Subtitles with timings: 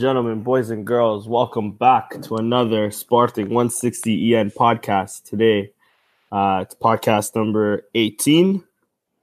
[0.00, 5.24] Gentlemen, boys and girls, welcome back to another Sporting 160 EN podcast.
[5.24, 5.74] Today,
[6.32, 8.64] uh, it's podcast number 18,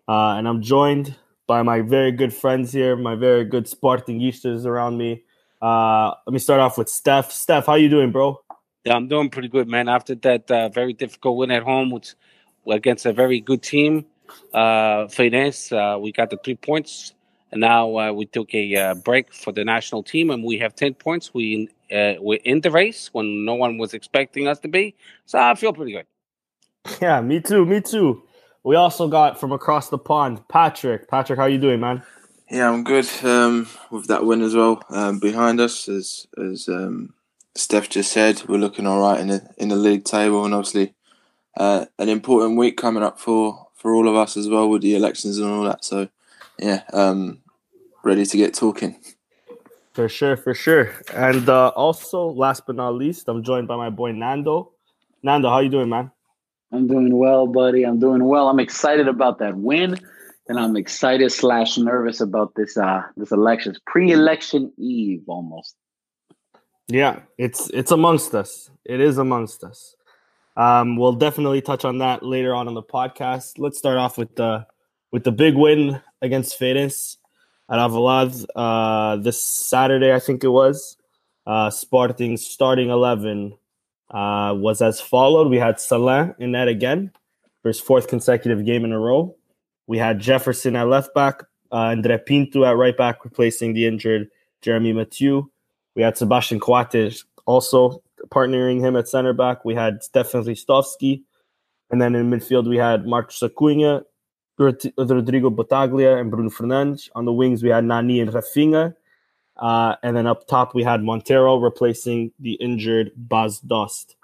[0.07, 1.15] uh, and I'm joined
[1.47, 5.23] by my very good friends here, my very good Sportingistas around me.
[5.63, 7.31] Uh, let me start off with Steph.
[7.31, 8.39] Steph, how you doing, bro?
[8.85, 9.89] Yeah, I'm doing pretty good, man.
[9.89, 12.13] After that uh, very difficult win at home, which
[12.69, 14.05] against a very good team,
[14.53, 17.13] uh, Feirense, uh, we got the three points
[17.51, 20.75] and now uh, we took a uh, break for the national team, and we have
[20.75, 21.33] ten points.
[21.33, 24.95] We uh, we're in the race when no one was expecting us to be.
[25.25, 26.05] So I feel pretty good.
[27.01, 27.65] Yeah, me too.
[27.65, 28.23] Me too.
[28.63, 31.09] We also got from across the pond, Patrick.
[31.09, 32.03] Patrick, how you doing, man?
[32.49, 34.81] Yeah, I'm good um, with that win as well.
[34.89, 37.13] Um, behind us, as as um,
[37.55, 40.93] Steph just said, we're looking all right in the in the league table, and obviously
[41.57, 44.95] uh, an important week coming up for for all of us as well with the
[44.95, 45.83] elections and all that.
[45.83, 46.09] So
[46.59, 47.39] yeah, um,
[48.03, 48.95] ready to get talking.
[49.93, 50.93] For sure, for sure.
[51.13, 54.73] And uh, also, last but not least, I'm joined by my boy Nando.
[55.23, 56.11] Nando, how you doing, man?
[56.71, 57.83] I'm doing well, buddy.
[57.83, 58.49] I'm doing well.
[58.49, 59.97] I'm excited about that win,
[60.47, 65.75] and I'm excited slash nervous about this uh this election, pre-election eve almost.
[66.87, 68.69] Yeah, it's it's amongst us.
[68.85, 69.95] It is amongst us.
[70.55, 73.59] Um, we'll definitely touch on that later on in the podcast.
[73.59, 74.65] Let's start off with the
[75.11, 77.17] with the big win against Feirense
[77.69, 80.97] at Alvalade uh, this Saturday, I think it was.
[81.45, 83.57] Uh, Sporting's starting 11
[84.11, 85.49] uh, was as followed.
[85.49, 87.11] We had Salin in net again
[87.61, 89.35] for his fourth consecutive game in a row.
[89.87, 94.29] We had Jefferson at left back, uh, Andre Pinto at right back, replacing the injured
[94.61, 95.49] Jeremy Mathieu.
[95.95, 99.63] We had Sebastian Coates also partnering him at center back.
[99.65, 101.23] We had Stefan Ristovski.
[101.89, 104.03] And then in midfield, we had Marcos Acuna,
[104.57, 107.09] Rodrigo Battaglia and Bruno Fernandes.
[107.15, 108.95] On the wings, we had Nani and Rafinha.
[109.55, 114.15] Uh, and then up top, we had Montero replacing the injured Bas Dost.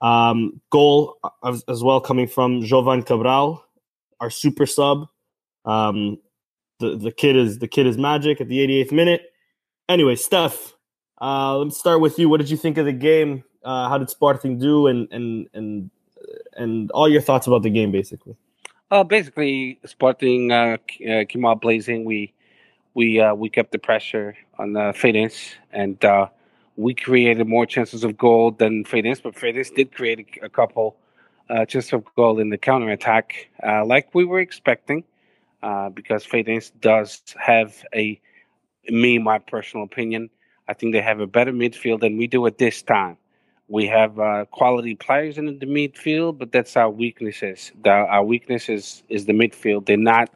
[0.00, 3.64] Um, goal as, as, well coming from Jovane Cabral,
[4.20, 5.06] our super sub.
[5.64, 6.18] Um,
[6.80, 9.32] the, the kid is the kid is magic at the 88th minute.
[9.88, 10.74] Anyway, Steph,
[11.20, 12.28] uh, let's start with you.
[12.28, 13.44] What did you think of the game?
[13.64, 15.90] Uh, how did Sporting do, and and and
[16.54, 18.36] and all your thoughts about the game, basically?
[18.92, 20.76] Uh, basically, Sporting uh,
[21.10, 22.04] uh, came out blazing.
[22.04, 22.34] We
[22.92, 24.92] we uh, we kept the pressure on uh,
[25.72, 26.26] and uh,
[26.76, 29.22] we created more chances of goal than Feirense.
[29.22, 30.96] But Feirense did create a, a couple
[31.48, 33.48] uh, chances of goal in the counter attack,
[33.86, 35.04] like we were expecting,
[35.94, 38.20] because Feirense does have a
[38.90, 40.28] me, my personal opinion.
[40.68, 43.16] I think they have a better midfield than we do at this time.
[43.72, 47.72] We have uh, quality players in the midfield, but that's our weaknesses.
[47.82, 49.86] The, our weakness is, is the midfield.
[49.86, 50.28] They're not.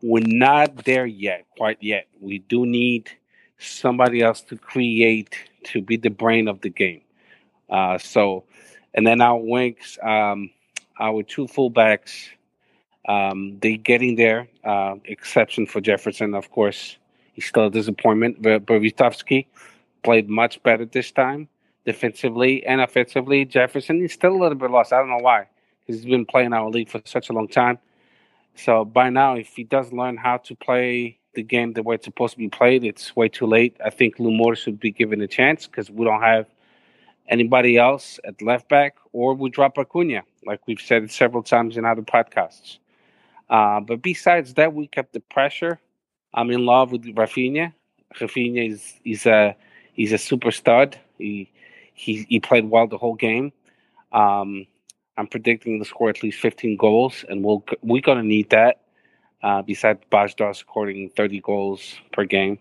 [0.00, 2.08] We're not there yet, quite yet.
[2.22, 3.10] We do need
[3.58, 7.02] somebody else to create to be the brain of the game.
[7.68, 8.44] Uh, so,
[8.94, 10.48] and then our wings, um,
[10.98, 12.30] our two fullbacks,
[13.06, 14.48] um, they getting there.
[14.64, 16.96] Uh, exception for Jefferson, of course.
[17.34, 18.40] He's still a disappointment.
[18.40, 19.48] But Ristovski
[20.02, 21.46] played much better this time
[21.84, 23.44] defensively and offensively.
[23.44, 24.92] Jefferson is still a little bit lost.
[24.92, 25.46] I don't know why,
[25.86, 27.78] he's been playing our league for such a long time.
[28.54, 32.04] So by now, if he does learn how to play the game the way it's
[32.04, 33.76] supposed to be played, it's way too late.
[33.84, 36.46] I think Lou Lumor should be given a chance because we don't have
[37.28, 41.84] anybody else at left back, or we drop Acuna, like we've said several times in
[41.84, 42.78] other podcasts.
[43.48, 45.80] Uh, but besides that, we kept the pressure.
[46.34, 47.72] I'm in love with Rafinha.
[48.16, 49.56] Rafinha is is a
[49.92, 50.98] he's a super stud.
[51.18, 51.50] He
[52.00, 53.52] he he played well the whole game.
[54.12, 54.66] Um,
[55.16, 58.80] I'm predicting to score at least 15 goals, and we'll we're gonna need that.
[59.42, 62.58] Uh, besides Bas Dost scoring 30 goals per game,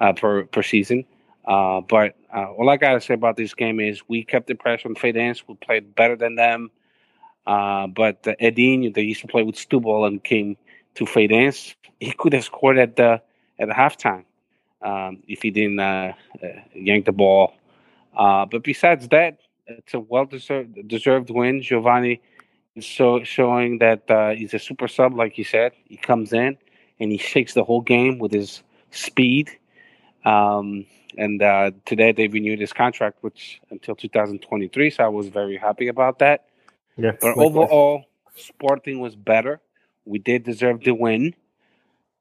[0.00, 1.04] uh, per per season.
[1.46, 4.88] Uh, but uh, all I gotta say about this game is we kept the pressure
[4.88, 5.42] on Feirense.
[5.46, 6.70] We played better than them.
[7.46, 10.56] Uh, but uh, Edinho, they used to play with Setúbal and came
[10.94, 11.74] to Feirense.
[11.98, 13.22] He could have scored at the
[13.58, 14.24] at the halftime
[14.82, 16.12] um, if he didn't uh,
[16.74, 17.54] yank the ball
[18.16, 21.62] uh, but besides that, it's a well deserved deserved win.
[21.62, 22.20] Giovanni
[22.74, 25.72] is so, showing that uh, he's a super sub, like you said.
[25.84, 26.56] He comes in
[26.98, 29.50] and he shakes the whole game with his speed.
[30.24, 30.86] Um,
[31.16, 34.90] and uh, today they renewed his contract, which until 2023.
[34.90, 36.46] So I was very happy about that.
[36.96, 38.04] Yeah, but overall,
[38.36, 39.60] Sporting was better.
[40.04, 41.34] We did deserve the win.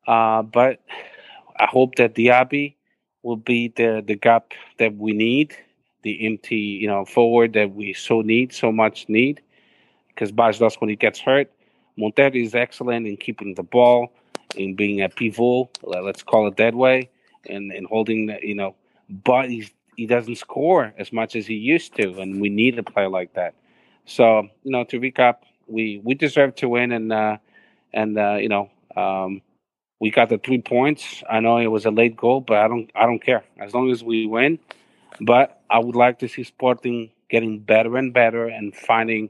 [0.08, 0.82] Uh, but
[1.60, 2.76] I hope that Diaby
[3.22, 5.56] will be the, the gap that we need
[6.02, 9.42] the empty, you know, forward that we so need, so much need.
[10.10, 11.52] Because Bas Dost, when he gets hurt,
[11.98, 14.12] Montero is excellent in keeping the ball,
[14.56, 17.10] in being a pivot, let's call it that way,
[17.50, 18.76] and, and holding, you know,
[19.10, 22.84] but he's he doesn't score as much as he used to, and we need a
[22.84, 23.54] player like that.
[24.06, 27.38] So you know, to recap, we we deserve to win, and uh,
[27.94, 29.42] and uh, you know, um,
[30.00, 31.22] we got the three points.
[31.30, 33.92] I know it was a late goal, but I don't I don't care as long
[33.92, 34.58] as we win.
[35.22, 39.30] But I would like to see Sporting getting better and better and finding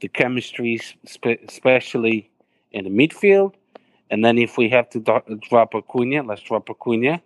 [0.00, 2.30] the chemistry, especially
[2.72, 3.54] in the midfield.
[4.10, 7.20] And then if we have to drop Acuna, let's drop Acuna.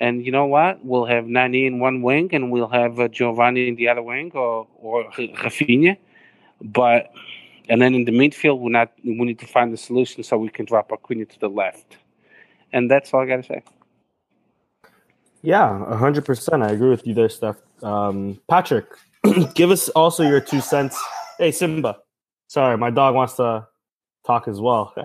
[0.00, 0.84] And you know what?
[0.84, 4.32] We'll have Nani in one wing, and we'll have uh, Giovanni in the other wing,
[4.34, 5.96] or or Rafinha.
[6.60, 7.12] But
[7.68, 10.48] and then in the midfield, we're not we need to find a solution so we
[10.48, 11.96] can drop Acuna to the left.
[12.72, 13.62] And that's all I got to say.
[15.44, 16.62] Yeah, hundred percent.
[16.62, 17.56] I agree with you there, Steph.
[17.82, 18.86] Um, Patrick,
[19.54, 20.98] give us also your two cents.
[21.38, 21.98] Hey, Simba.
[22.48, 23.66] Sorry, my dog wants to
[24.26, 24.94] talk as well.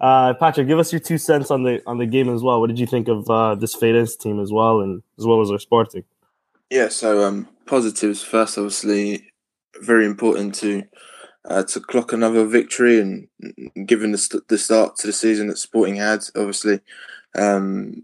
[0.00, 2.58] Uh, Patrick, give us your two cents on the on the game as well.
[2.58, 5.50] What did you think of uh, this Feirense team as well, and as well as
[5.50, 6.04] our Sporting?
[6.70, 8.56] Yeah, so um, positives first.
[8.56, 9.30] Obviously,
[9.82, 10.84] very important to
[11.44, 13.28] uh, to clock another victory, and
[13.86, 16.80] given the, st- the start to the season that Sporting had, obviously,
[17.34, 18.02] um,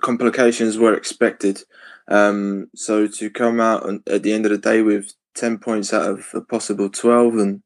[0.00, 1.62] complications were expected.
[2.08, 6.08] Um, so to come out at the end of the day with ten points out
[6.10, 7.62] of a possible twelve, and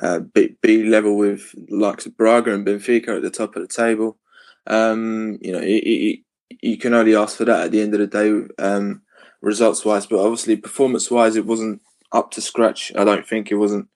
[0.00, 3.68] uh, be, be, level with likes of Braga and Benfica at the top of the
[3.68, 4.18] table.
[4.66, 8.54] Um, you know, you can only ask for that at the end of the day,
[8.62, 9.02] um,
[9.40, 10.06] results wise.
[10.06, 11.82] But obviously, performance wise, it wasn't
[12.12, 12.92] up to scratch.
[12.96, 13.88] I don't think it wasn't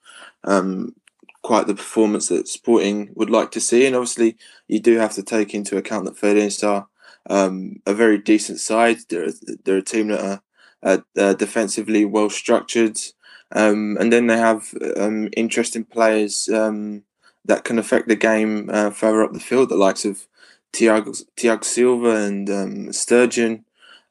[0.44, 0.94] um,
[1.42, 3.86] quite the performance that Sporting would like to see.
[3.86, 4.36] And obviously,
[4.68, 6.88] you do have to take into account that Feirense are
[7.28, 8.98] um, a very decent side.
[9.08, 9.30] They're,
[9.64, 10.40] they're a team that
[10.82, 12.98] are defensively well structured.
[13.52, 17.04] Um, and then they have um, interesting players um,
[17.44, 20.26] that can affect the game uh, further up the field, the likes of
[20.72, 23.64] Tiago, Tiago Silva and um, Sturgeon,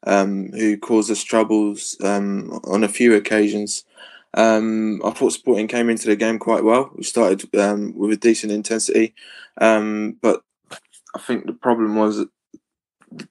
[0.07, 3.83] um, who caused us troubles um, on a few occasions.
[4.33, 6.91] I thought Sporting came into the game quite well.
[6.95, 9.13] We started with a decent intensity,
[9.57, 10.41] but
[11.15, 12.25] I think the problem was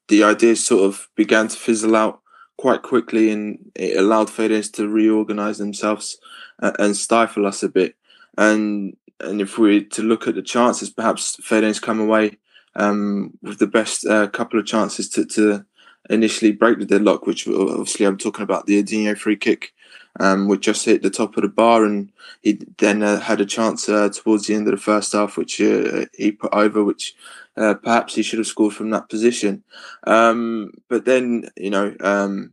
[0.08, 2.20] the ideas sort of began to fizzle out
[2.56, 6.18] quite quickly, and it allowed Feirense to reorganize themselves
[6.62, 7.96] uh, and stifle us a bit.
[8.36, 12.38] And and if we to look at the chances, perhaps Feirense come away
[12.76, 15.64] um, with the best uh, couple of chances to, to
[16.10, 19.72] initially break the deadlock, which obviously I'm talking about the Edinho free kick,
[20.20, 22.10] um, which just hit the top of the bar, and
[22.42, 25.60] he then uh, had a chance uh, towards the end of the first half, which
[25.60, 27.14] uh, he put over, which
[27.56, 29.62] uh, perhaps he should have scored from that position.
[30.06, 32.52] Um, but then, you know, um,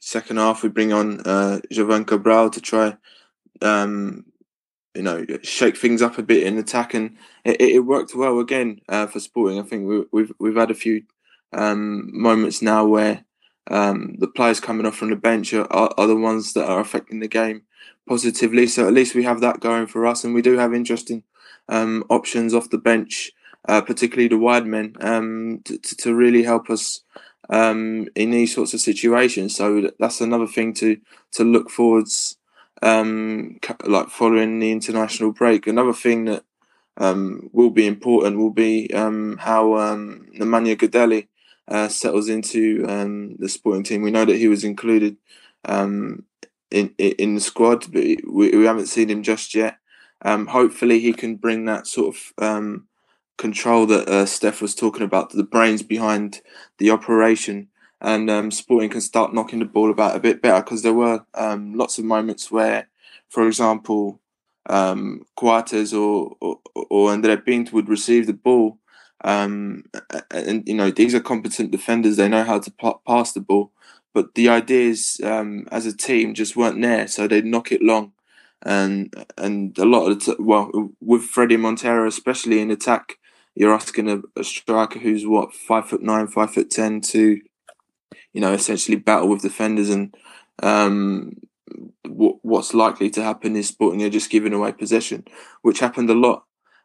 [0.00, 2.96] second half we bring on uh, Jovane Cabral to try,
[3.62, 4.24] um,
[4.94, 8.80] you know, shake things up a bit in attack, and it, it worked well again
[8.88, 9.58] uh, for Sporting.
[9.58, 11.04] I think we, we've we've had a few
[11.52, 13.24] um, moments now where
[13.70, 17.20] um, the players coming off from the bench are, are, the ones that are affecting
[17.20, 17.62] the game
[18.08, 18.66] positively.
[18.66, 21.22] So at least we have that going for us, and we do have interesting
[21.68, 23.32] um, options off the bench
[23.68, 27.02] uh, particularly the wide men, um, to, to, really help us
[27.50, 29.54] um, in these sorts of situations.
[29.54, 30.98] So that's another thing to
[31.32, 32.38] to look forwards,
[32.82, 35.66] um, like following the international break.
[35.66, 36.44] Another thing that
[36.96, 41.28] um, will be important will be um, how um, Nemanja Gudelj
[41.68, 44.00] uh, settles into um, the sporting team.
[44.00, 45.18] We know that he was included
[45.66, 46.24] um,
[46.70, 49.76] in in the squad, but we, we haven't seen him just yet.
[50.22, 52.87] Um, hopefully, he can bring that sort of um,
[53.38, 56.42] control that uh, Steph was talking about, the brains behind
[56.76, 57.68] the operation,
[58.00, 61.24] and um, Sporting can start knocking the ball about a bit better because there were
[61.34, 62.88] um, lots of moments where,
[63.28, 64.20] for example,
[64.66, 68.78] um, Coates or, or, or Andre Pinto would receive the ball.
[69.24, 69.84] Um,
[70.30, 72.72] and, you know, these are competent defenders, they know how to
[73.06, 73.72] pass the ball.
[74.14, 78.12] But the ideas um, as a team just weren't there, so they'd knock it long
[78.62, 83.18] and and a lot of t- well with Fredy Montero especially in attack
[83.58, 87.40] you're asking a, a striker who's what five foot nine, five foot ten to,
[88.32, 90.14] you know, essentially battle with defenders and
[90.62, 91.36] um,
[92.06, 95.24] what, what's likely to happen is Sporting are just giving away possession,
[95.62, 96.44] which happened a lot,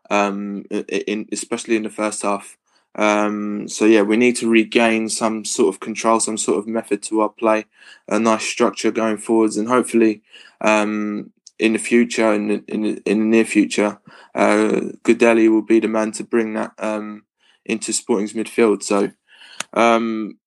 [0.10, 2.58] um, in especially in the first half.
[2.96, 7.04] Um, so yeah, we need to regain some sort of control, some sort of method
[7.04, 7.66] to our play,
[8.08, 10.24] a nice structure going forwards, and hopefully,
[10.62, 11.32] um,
[11.64, 13.98] in the future, in the, in the, in the near future,
[14.36, 17.24] uh, Gudelj will be the man to bring that um,
[17.64, 18.84] into Sporting's midfield.
[18.84, 19.14] So,
[19.72, 20.38] um,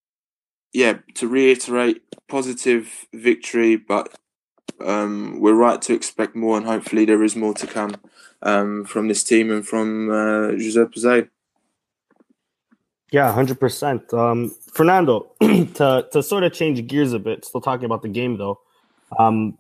[0.75, 4.14] yeah, to reiterate, positive victory, but
[4.85, 7.94] um, we're right to expect more, and hopefully there is more to come
[8.42, 10.50] um, from this team and from uh,
[10.99, 11.28] Zay.
[13.11, 14.12] Yeah, hundred percent.
[14.12, 18.37] Um, Fernando, to to sort of change gears a bit, still talking about the game
[18.37, 18.61] though.
[19.18, 19.56] Um,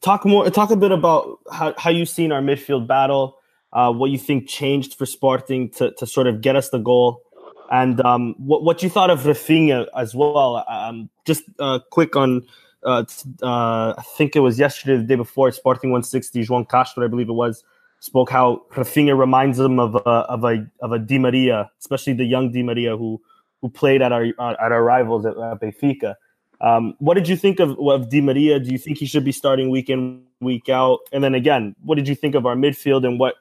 [0.00, 0.48] talk more.
[0.50, 3.38] Talk a bit about how how you've seen our midfield battle.
[3.72, 7.22] Uh, what you think changed for Sporting to to sort of get us the goal,
[7.70, 10.64] and um, what what you thought of Rafinha as well.
[10.68, 12.46] Um, just uh, quick on.
[12.84, 13.04] Uh,
[13.42, 17.28] uh, I think it was yesterday, the day before, Sporting 160, João Castro, I believe
[17.28, 17.64] it was,
[17.98, 22.24] spoke how Rafinha reminds him of a of a of a Di Maria, especially the
[22.24, 23.20] young Di Maria who
[23.60, 26.14] who played at our at our rivals at, at Benfica.
[26.60, 28.58] Um, what did you think of, of Di Maria?
[28.58, 31.00] Do you think he should be starting week in week out?
[31.12, 33.34] And then again, what did you think of our midfield and what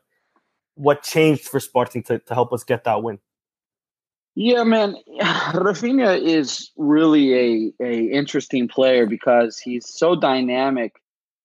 [0.75, 3.19] what changed for Sporting to, to help us get that win?
[4.35, 10.95] Yeah, man, Rafinha is really a a interesting player because he's so dynamic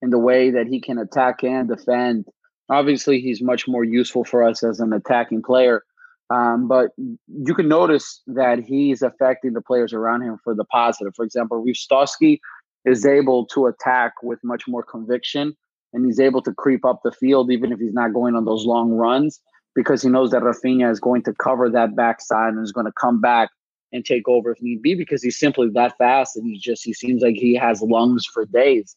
[0.02, 2.26] in the way that he can attack and defend
[2.70, 5.82] Obviously, he's much more useful for us as an attacking player.
[6.30, 11.12] Um, but you can notice that he's affecting the players around him for the positive.
[11.16, 12.38] For example, Ristovski
[12.84, 15.56] is able to attack with much more conviction
[15.92, 18.64] and he's able to creep up the field even if he's not going on those
[18.64, 19.40] long runs
[19.74, 22.92] because he knows that Rafinha is going to cover that backside and is going to
[22.92, 23.50] come back
[23.92, 26.92] and take over if need be because he's simply that fast and he just he
[26.92, 28.96] seems like he has lungs for days.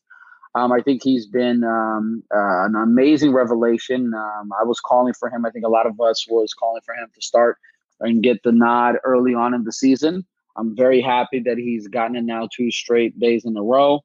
[0.55, 4.13] Um, I think he's been um, uh, an amazing revelation.
[4.13, 5.45] Um, I was calling for him.
[5.45, 7.57] I think a lot of us was calling for him to start
[7.99, 10.25] and get the nod early on in the season.
[10.55, 14.01] I'm very happy that he's gotten it now two straight days in a row.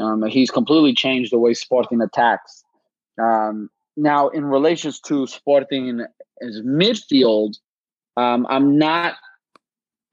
[0.00, 2.64] Um, he's completely changed the way Sporting attacks.
[3.20, 6.06] Um, now, in relations to Sporting
[6.40, 7.54] as midfield,
[8.16, 9.16] um, I'm not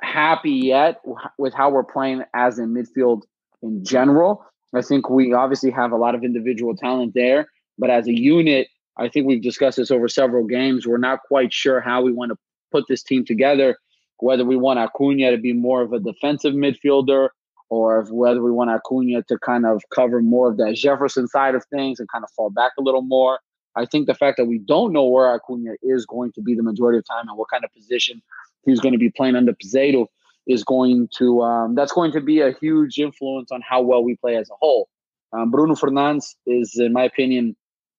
[0.02, 1.02] happy yet
[1.38, 3.24] with how we're playing as in midfield
[3.62, 4.46] in general.
[4.74, 8.68] I think we obviously have a lot of individual talent there, but as a unit,
[8.98, 10.86] I think we've discussed this over several games.
[10.86, 12.38] We're not quite sure how we want to
[12.72, 13.78] put this team together,
[14.20, 17.30] whether we want Acuna to be more of a defensive midfielder
[17.70, 21.64] or whether we want Acuna to kind of cover more of that Jefferson side of
[21.66, 23.40] things and kind of fall back a little more.
[23.76, 26.64] I think the fact that we don't know where Acuna is going to be the
[26.64, 28.22] majority of time and what kind of position
[28.66, 30.08] he's going to be playing under Peseiro
[30.50, 34.18] is going to um, that's going to be a huge influence on how well we
[34.18, 34.90] play as a whole.
[35.32, 37.56] Um, Bruno Fernandes is, in my opinion,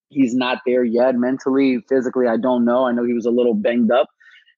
[0.08, 2.26] he's not there yet mentally, physically.
[2.26, 2.86] I don't know.
[2.86, 4.08] I know he was a little banged up,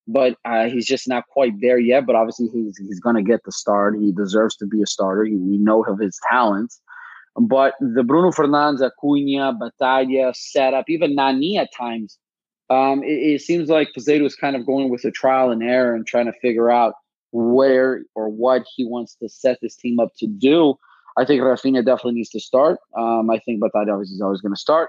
[0.09, 2.07] but uh, he's just not quite there yet.
[2.07, 3.99] But obviously, he's he's going to get the start.
[4.01, 5.25] He deserves to be a starter.
[5.25, 6.81] We know of his talents.
[7.37, 12.19] But the Bruno Fernandes, Acuna, Battaglia setup, even Nani at times,
[12.69, 15.95] um, it, it, seems like Peseiro is kind of going with a trial and error
[15.95, 16.95] and trying to figure out
[17.33, 20.75] where or what he wants to set this team up to do.
[21.17, 22.79] I think Rafinha definitely needs to start.
[22.97, 24.89] Um, I think Battaglia is always going to start.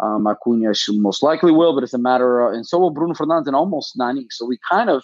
[0.00, 3.46] Um, Acuna most likely will, but it's a matter of, and so will Bruno Fernandes
[3.46, 4.26] and almost Nani.
[4.30, 5.02] So we kind of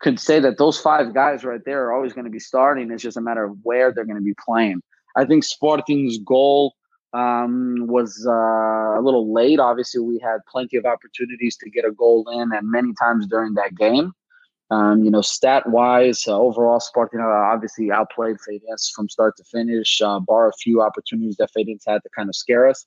[0.00, 2.90] could say that those five guys right there are always going to be starting.
[2.90, 4.82] It's just a matter of where they're going to be playing.
[5.16, 6.74] I think Sporting's goal
[7.12, 9.60] um, was uh, a little late.
[9.60, 13.54] Obviously, we had plenty of opportunities to get a goal in, and many times during
[13.54, 14.12] that game.
[14.72, 19.44] Um, you know, stat wise, uh, overall, Sporting uh, obviously outplayed Feirense from start to
[19.44, 22.86] finish, uh, bar a few opportunities that Feirense had to kind of scare us.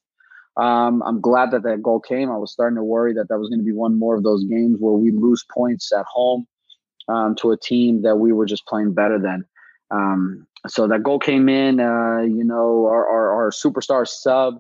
[0.58, 2.32] Um, I'm glad that that goal came.
[2.32, 4.44] I was starting to worry that that was going to be one more of those
[4.46, 6.48] games where we lose points at home
[7.08, 9.46] um, to a team that we were just playing better than.
[9.92, 11.80] Um, so that goal came in.
[11.80, 14.56] Uh, you know, our, our, our superstar sub,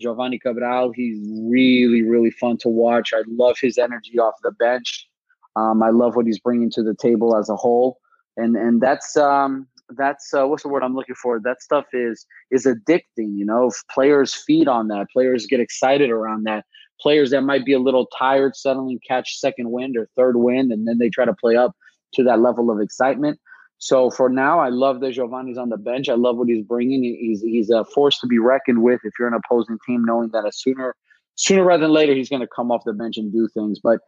[0.00, 3.12] Giovanni Cabral, he's really, really fun to watch.
[3.14, 5.08] I love his energy off the bench.
[5.56, 7.98] Um, I love what he's bringing to the table as a whole,
[8.36, 11.40] and and that's um, that's uh, what's the word I'm looking for?
[11.40, 13.36] That stuff is is addicting.
[13.36, 15.06] You know, players feed on that.
[15.12, 16.64] Players get excited around that.
[17.00, 20.86] Players that might be a little tired suddenly catch second wind or third wind, and
[20.86, 21.72] then they try to play up
[22.14, 23.38] to that level of excitement.
[23.78, 26.08] So for now, I love that Giovanni's on the bench.
[26.08, 27.02] I love what he's bringing.
[27.02, 30.46] He's he's a force to be reckoned with if you're an opposing team, knowing that
[30.46, 30.96] as sooner
[31.36, 33.80] sooner rather than later he's going to come off the bench and do things.
[33.82, 34.00] But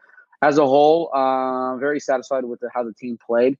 [0.42, 3.56] as a whole, uh, very satisfied with the, how the team played.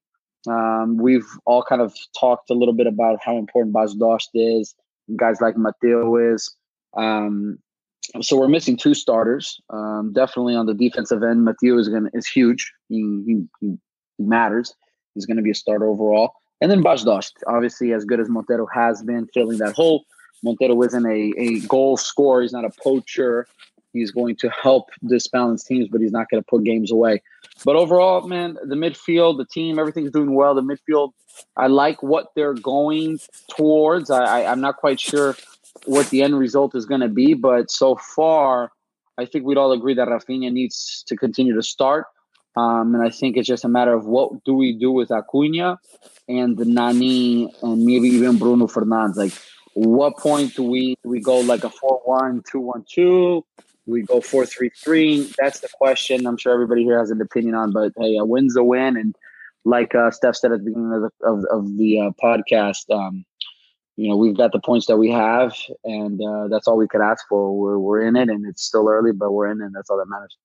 [0.49, 4.75] Um, we've all kind of talked a little bit about how important Bas Dost is,
[5.17, 6.55] guys like Mathieu is.
[6.97, 7.59] Um,
[8.21, 9.61] so we're missing two starters.
[9.71, 12.73] Um, definitely on the defensive end, Mathieu is going is huge.
[12.89, 13.77] He, he, he
[14.19, 14.75] matters.
[15.15, 16.35] He's going to be a starter overall.
[16.61, 20.05] And then Bas Dost, obviously, as good as Montero has been filling that hole.
[20.43, 22.43] Montero isn't a, a goal scorer.
[22.43, 23.47] He's not a poacher.
[23.97, 27.23] He's going to help disbalance teams, but he's not going to put games away.
[27.65, 30.55] But overall, man, the midfield, the team, everything's doing well.
[30.55, 31.13] The midfield,
[31.57, 34.11] I like what they're going towards.
[34.11, 35.37] I, I, I'm not quite sure
[35.85, 38.71] what the end result is going to be, but so far,
[39.19, 42.07] I think we'd all agree that Rafinha needs to continue to start.
[42.57, 45.79] Um, and I think it's just a matter of what do we do with Acuna
[46.27, 49.17] and Nani and maybe even Bruno Fernandes.
[49.17, 49.33] Like,
[49.75, 53.43] what point do we do we go like a 4-1, 2-1-2?
[53.87, 55.35] We go 4-3-3?
[55.37, 56.27] That's the question.
[56.27, 58.97] I'm sure everybody here has an opinion on, but hey, a win's a win.
[58.97, 59.15] And
[59.65, 63.25] like uh, Steph said at the beginning of the, of, of the uh, podcast, um,
[63.97, 67.01] you know, we've got the points that we have, and uh, that's all we could
[67.01, 67.57] ask for.
[67.57, 69.97] We're, we're in it, and it's still early, but we're in it, and that's all
[69.97, 70.37] that matters.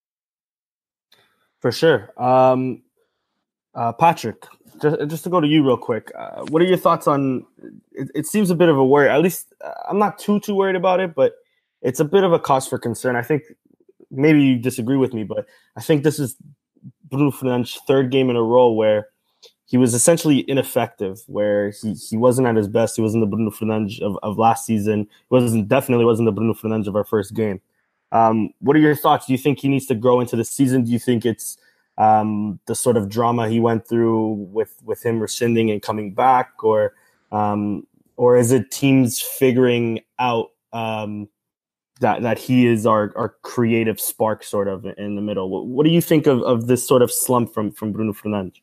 [1.60, 2.12] For sure.
[2.22, 2.84] Um,
[3.76, 4.46] uh, Patrick,
[4.82, 7.46] just, just to go to you real quick, uh, what are your thoughts on?
[7.92, 9.10] It, it, seems a bit of a worry.
[9.10, 11.36] At least uh, I'm not too too worried about it, but
[11.82, 13.16] it's a bit of a cause for concern.
[13.16, 13.44] I think
[14.10, 16.36] maybe you disagree with me, but I think this is
[17.10, 19.10] Bruno Fernandes' third game in a row where
[19.66, 22.96] he was essentially ineffective, where he, he wasn't at his best.
[22.98, 25.08] He wasn't the Bruno Fernandes of, of last season.
[25.30, 27.62] He wasn't definitely wasn't the Bruno Fernandes of our first game.
[28.12, 29.28] Um, what are your thoughts?
[29.28, 30.84] Do you think he needs to grow into the season?
[30.84, 31.58] Do you think it's
[31.98, 36.64] um, the sort of drama he went through with with him rescinding and coming back,
[36.64, 36.94] or
[37.32, 41.30] um, or is it teams figuring out um,
[42.02, 45.50] that that he is our, our creative spark sort of in the middle?
[45.50, 48.62] What, what do you think of, of this sort of slump from from Bruno Fernandes?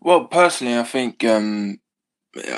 [0.00, 1.80] Well, personally, I think um,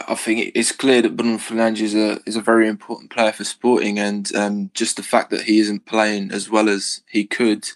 [0.08, 3.44] I think it's clear that Bruno Fernandes is a is a very important player for
[3.44, 7.68] Sporting, and um, just the fact that he isn't playing as well as he could,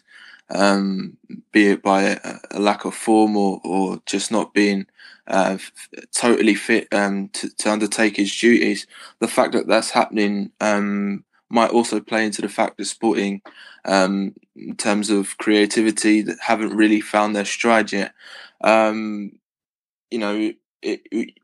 [0.50, 1.16] um,
[1.52, 2.18] be it by a,
[2.50, 4.87] a, lack of form or or just not being
[5.26, 5.72] uh, f-
[6.12, 8.87] totally fit um, to, to undertake his duties,
[9.18, 13.42] the fact that that's happening um, might also play into the fact that Sporting,
[13.85, 18.12] um, in terms of creativity, that haven't really found their stride yet.
[18.62, 19.32] Um,
[20.11, 21.35] you know, it, it,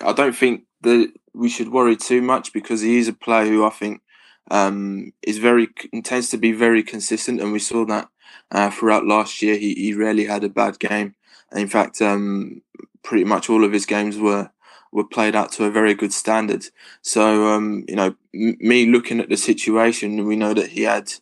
[0.00, 3.64] I don't think that we should worry too much because he is a player who
[3.64, 4.02] I think
[4.50, 8.08] um, is very intends to be very consistent, and we saw that
[8.50, 9.56] uh, throughout last year.
[9.56, 11.14] He he rarely had a bad game.
[11.52, 12.62] In fact, um,
[13.02, 14.50] pretty much all of his games were
[14.94, 16.64] were played out to a very good standard.
[17.02, 21.12] So um, you know, m- me looking at the situation, we know that he had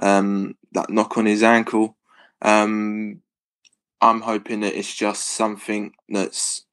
[0.00, 1.96] um, that knock on his ankle.
[2.42, 3.22] Um,
[4.02, 6.64] I'm hoping that it's just something that's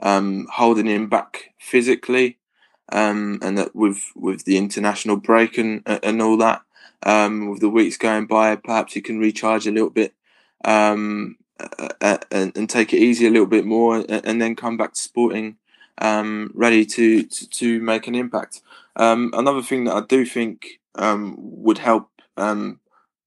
[0.00, 2.38] um, holding him back physically,
[2.90, 6.62] um, and that with with the international break and and all that,
[7.02, 10.14] um, with the weeks going by, perhaps he can recharge a little bit
[10.64, 14.94] um, uh, and, and take it easy a little bit more, and, then come back
[14.94, 15.56] to sporting
[15.98, 18.62] um, ready to, to, to make an impact.
[18.96, 22.10] Um, another thing that I do think would help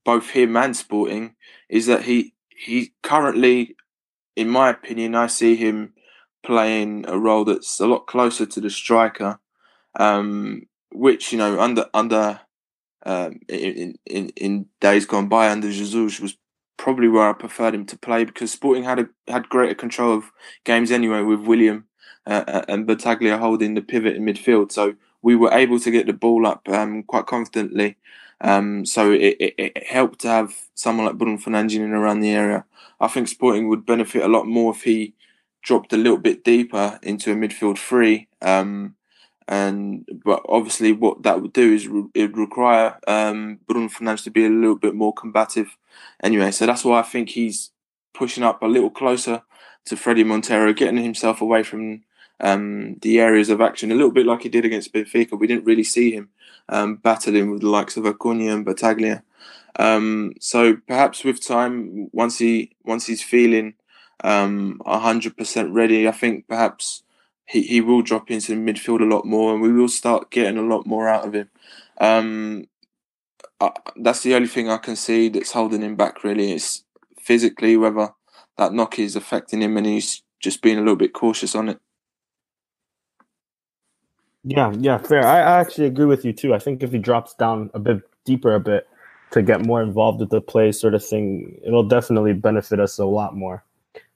[0.05, 1.35] both him and sporting
[1.69, 3.75] is that he he currently,
[4.35, 5.93] in my opinion, I see him
[6.43, 9.39] playing a role that's a lot closer to the striker,
[9.99, 12.41] um, which you know under under
[13.05, 16.37] um, in, in in days gone by under Jesus was
[16.77, 20.31] probably where I preferred him to play because Sporting had a, had greater control of
[20.63, 21.88] games anyway with William
[22.29, 26.05] uh, uh and Battaglia holding the pivot in midfield, so we were able to get
[26.07, 27.97] the ball up um, quite confidently.
[28.41, 32.31] Um, so it, it, it, helped to have someone like Bruno Fernandes in around the
[32.31, 32.63] area.
[32.99, 35.13] I think Sporting would benefit a lot more if he
[35.61, 38.29] dropped a little bit deeper into a midfield three.
[38.41, 38.95] Um,
[39.47, 44.31] and but obviously, what that would do is it would require um, Bruno Fernandes to
[44.31, 45.75] be a little bit more combative.
[46.23, 47.71] Anyway, so that's why I think he's
[48.13, 49.41] pushing up a little closer
[49.85, 52.03] to Fredy Montero, getting himself away from
[52.41, 55.37] um, the areas of action, a little bit like he did against Benfica.
[55.37, 56.29] We didn't really see him
[56.69, 59.23] um, battling with the likes of Acuna and Battaglia.
[59.77, 63.75] Um, so perhaps with time, once he once he's feeling
[64.23, 67.03] um, hundred percent ready, I think perhaps
[67.45, 70.57] he, he will drop into the midfield a lot more, and we will start getting
[70.57, 71.49] a lot more out of him.
[71.99, 72.65] Um,
[73.59, 76.23] I, that's the only thing I can see that's holding him back.
[76.23, 76.83] Really, is
[77.19, 78.13] physically whether
[78.57, 81.79] that knock is affecting him, and he's just being a little bit cautious on it.
[84.43, 85.25] Yeah, yeah, fair.
[85.25, 86.53] I, I actually agree with you too.
[86.53, 88.87] I think if he drops down a bit deeper, a bit
[89.31, 93.05] to get more involved with the play, sort of thing, it'll definitely benefit us a
[93.05, 93.63] lot more.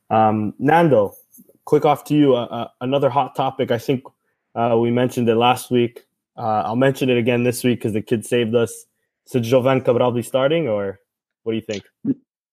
[0.10, 1.16] Um, Nando,
[1.66, 2.36] quick off to you.
[2.36, 3.72] Uh, uh, another hot topic.
[3.72, 4.04] I think
[4.56, 6.06] uh, we mentioned it last week.
[6.38, 8.86] Uh, I'll mention it again this week because the kid saved us.
[9.26, 11.00] So Jovane Cabral be starting, or
[11.44, 11.84] what do you think?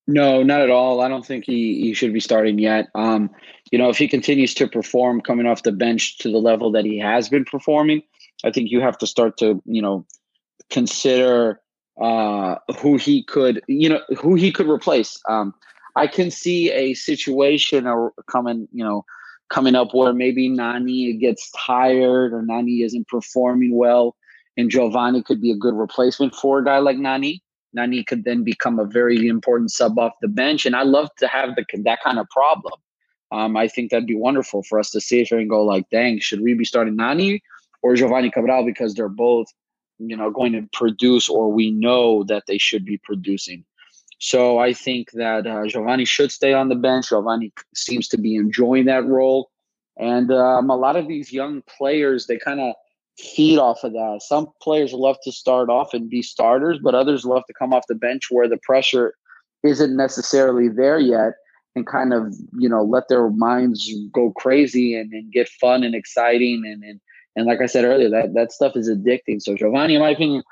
[0.07, 1.01] No, not at all.
[1.01, 2.89] I don't think he, he should be starting yet.
[2.95, 3.31] Um,
[3.71, 6.85] you know, if he continues to perform coming off the bench to the level that
[6.85, 8.03] he has been performing,
[8.45, 10.05] I think you have to start to, you know,
[10.71, 11.61] consider
[12.01, 15.21] uh, who he could, you know, who he could replace.
[15.29, 15.55] Um,
[15.97, 19.05] I can see a situation or coming, you know,
[19.51, 24.17] coming up where maybe Nani gets tired or Nani isn't performing well,
[24.57, 27.43] and Giovanni could be a good replacement for a guy like Nani.
[27.73, 30.67] Nani could then become a very important sub off the bench.
[30.67, 32.75] And I love to have the, that kind of problem.
[33.33, 36.19] Um, I think that'd be wonderful for us to sit here and go like, dang,
[36.19, 37.43] should we be starting Nani
[37.83, 39.47] or Giovanni Cabral because they're both,
[39.99, 43.64] you know, going to produce or we know that they should be producing.
[44.19, 47.09] So I think that uh, Giovanni should stay on the bench.
[47.09, 49.51] Giovanni seems to be enjoying that role.
[49.99, 52.75] And um, a lot of these young players, they kind of
[53.19, 54.21] feed off of that.
[54.23, 57.87] Some players love to start off and be starters, but others love to come off
[57.88, 59.14] the bench where the pressure
[59.62, 61.35] isn't necessarily there yet
[61.77, 65.95] and kind of, you know, let their minds go crazy and, and get fun and
[65.95, 66.63] exciting.
[66.67, 67.01] And, and,
[67.37, 69.41] and like I said earlier, that, that stuff is addicting.
[69.41, 70.43] So Giovanni, in my opinion,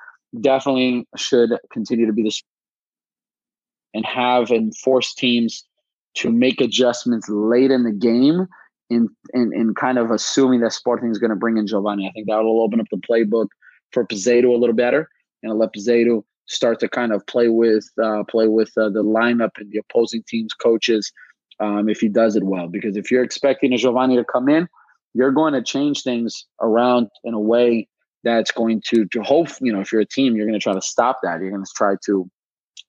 [0.41, 2.33] definitely should continue to be the
[3.95, 5.65] and have and force teams
[6.15, 8.47] to make adjustments late in the game
[8.91, 12.07] in in, in kind of assuming that Sporting is going to bring in Giovanni.
[12.07, 13.49] I think that will open up the playbook
[13.93, 15.09] for Peseiro a little better
[15.43, 19.53] and let Peseiro start to kind of play with uh, play with uh, the lineup
[19.59, 21.13] and the opposing team's coaches
[21.61, 22.69] um, if he does it well.
[22.69, 24.69] Because if you're expecting a Giovanni to come in,
[25.15, 27.89] you're going to change things around in a way
[28.25, 30.75] that's going to to hope you know if you're a team you're going to try
[30.75, 32.29] to stop that you're going to try to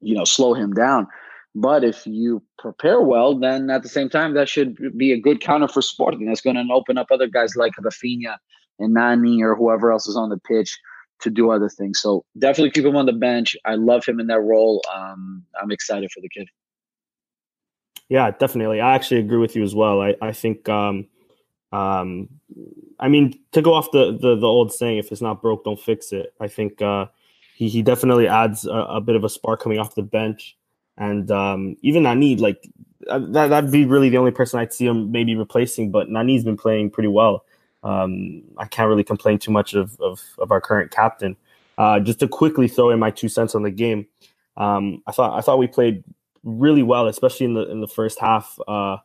[0.02, 1.06] you know slow him down
[1.56, 5.42] but if you prepare well, then at the same time, that should be a good
[5.42, 6.26] counter for Sporting.
[6.26, 8.38] That's going to open up other guys like Rafinha
[8.78, 10.80] and Nani or whoever else is on the pitch
[11.22, 12.00] to do other things.
[12.00, 13.56] So definitely keep him on the bench.
[13.66, 14.82] I love him in that role.
[14.94, 16.48] Um, I'm excited for the kid.
[18.10, 18.82] Yeah, definitely.
[18.82, 20.02] I actually agree with you as well.
[20.02, 21.08] I, I think, um,
[21.72, 22.28] um,
[23.00, 25.80] I mean, to go off the, the, the old saying, if it's not broke, don't
[25.80, 26.34] fix it.
[26.40, 27.06] I think uh,
[27.56, 30.58] he, he definitely adds a, a bit of a spark coming off the bench.
[30.98, 32.68] And um, even Nani, like
[33.08, 35.92] uh, that, that'd be really the only person I'd see him maybe replacing.
[35.92, 37.46] But Nani's been playing pretty well.
[37.84, 41.38] Um, I can't really complain too much of, of, of our current captain.
[41.78, 44.06] Uh, just to quickly throw in my two cents on the game,
[44.58, 46.04] um, I thought I thought we played
[46.44, 48.60] really well, especially in the in the first half.
[48.68, 48.98] Uh,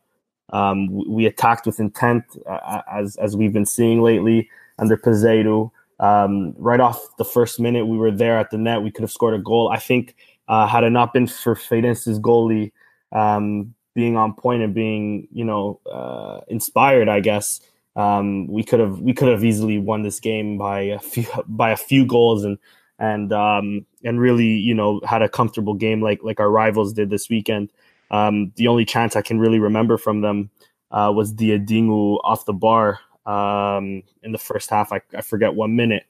[0.53, 5.71] um, we attacked with intent, uh, as as we've been seeing lately under Peseiro.
[6.01, 8.83] Um, right off the first minute, we were there at the net.
[8.83, 9.71] We could have scored a goal.
[9.73, 10.17] I think
[10.49, 12.73] uh, had it not been for Feirense's goalie
[13.13, 17.61] um, being on point and being, you know, uh, inspired, I guess
[17.97, 21.71] um, we could have we could have easily won this game by a few by
[21.71, 22.59] a few goals and
[22.99, 27.11] and um, and really, you know, had a comfortable game like like our rivals did
[27.11, 27.71] this weekend.
[28.11, 30.51] Um, the only chance I can really remember from them
[30.91, 34.93] uh, was the Edinho off the bar um, in the first half.
[34.93, 36.05] I, I forget one minute.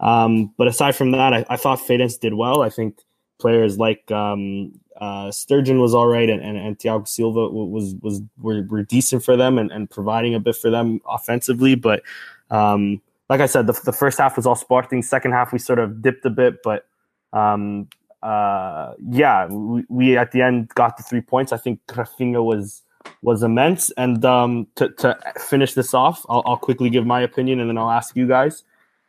[0.00, 2.60] Um, but aside from that, I, I thought Feirense did well.
[2.62, 2.98] I think
[3.38, 8.22] players like um, uh, Sturgeon was all right, and, and, and Thiago Silva was was
[8.38, 11.74] were, were decent for them and, and providing a bit for them offensively.
[11.74, 12.02] But
[12.50, 15.02] um, like I said, the, the first half was all Sporting.
[15.02, 16.86] Second half we sort of dipped a bit, but
[17.32, 17.88] um,
[18.22, 21.52] uh, yeah, we, we, at the end got the three points.
[21.52, 22.82] I think Rafinha was
[23.22, 23.90] was immense.
[23.92, 27.78] And um, to to finish this off, I'll, I'll quickly give my opinion, and then
[27.78, 28.64] I'll ask you guys.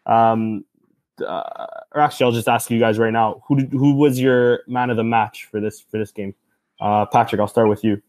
[0.05, 0.63] Um,
[1.21, 4.61] uh, or actually, I'll just ask you guys right now who did, who was your
[4.67, 6.35] man of the match for this for this game?
[6.79, 8.01] Uh, Patrick, I'll start with you.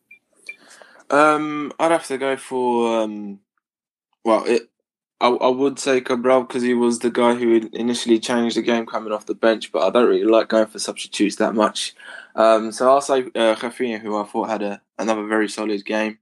[1.10, 3.40] Um, I'd have to go for um,
[4.24, 4.68] well, it.
[5.20, 8.86] I, I would say Cabral because he was the guy who initially changed the game
[8.86, 11.94] coming off the bench, but I don't really like going for substitutes that much.
[12.36, 16.18] Um, so I'll say uh, who I thought had a, another very solid game,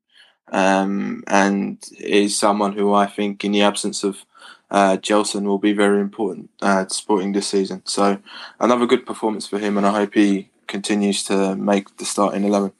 [0.50, 4.24] um, and is someone who I think, in the absence of
[4.70, 7.82] uh, Gelson will be very important uh, Sporting this season.
[7.84, 8.18] So
[8.58, 12.72] another good performance for him, and I hope he continues to make the starting eleven.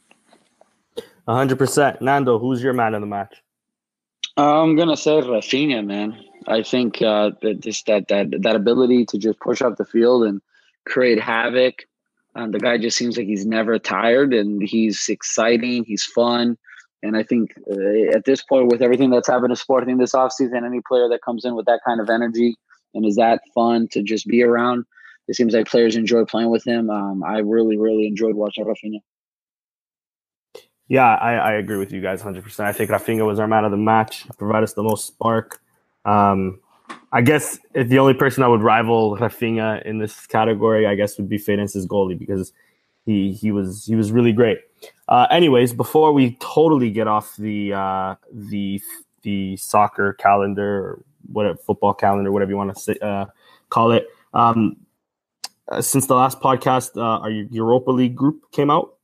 [1.26, 2.38] hundred percent, Nando.
[2.38, 3.42] Who's your man of the match?
[4.36, 6.22] I'm gonna say Rafinha, man.
[6.46, 10.24] I think uh, that just that that that ability to just push up the field
[10.24, 10.40] and
[10.84, 11.86] create havoc.
[12.34, 15.84] Um, the guy just seems like he's never tired, and he's exciting.
[15.84, 16.58] He's fun.
[17.06, 20.64] And I think uh, at this point, with everything that's happened to Sporting this offseason,
[20.66, 22.56] any player that comes in with that kind of energy
[22.94, 24.84] and is that fun to just be around,
[25.28, 26.90] it seems like players enjoy playing with him.
[26.90, 29.00] Um, I really, really enjoyed watching Rafinha.
[30.88, 32.60] Yeah, I, I, agree with you guys 100%.
[32.60, 35.60] I think Rafinha was our man of the match, provided us the most spark.
[36.04, 36.60] Um,
[37.10, 41.18] I guess if the only person that would rival Rafinha in this category, I guess,
[41.18, 42.52] would be Feirense's goalie because
[43.06, 44.58] he he was he was really great.
[45.08, 48.82] Uh, anyways, before we totally get off the uh, the
[49.22, 53.26] the soccer calendar or whatever football calendar, whatever you want to say, uh,
[53.70, 54.76] call it, um,
[55.68, 58.94] uh, since the last podcast, uh, our Europa League group came out.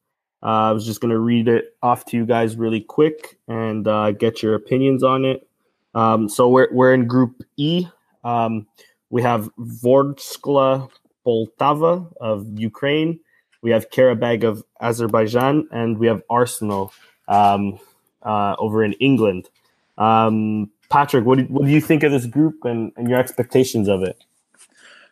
[0.43, 3.85] Uh, I was just going to read it off to you guys really quick and
[4.19, 5.49] get your opinions on it.
[5.95, 7.87] Um, so we're we're in Group E.
[8.25, 8.67] Um,
[9.11, 10.91] we have Vorskla
[11.25, 13.21] Poltava of Ukraine
[13.63, 16.93] we have Karabag of Azerbaijan, and we have Arsenal
[17.29, 17.79] um,
[18.23, 19.49] uh, over in England.
[19.97, 23.89] Um, Patrick, what do, what do you think of this group and, and your expectations
[23.89, 24.19] of it?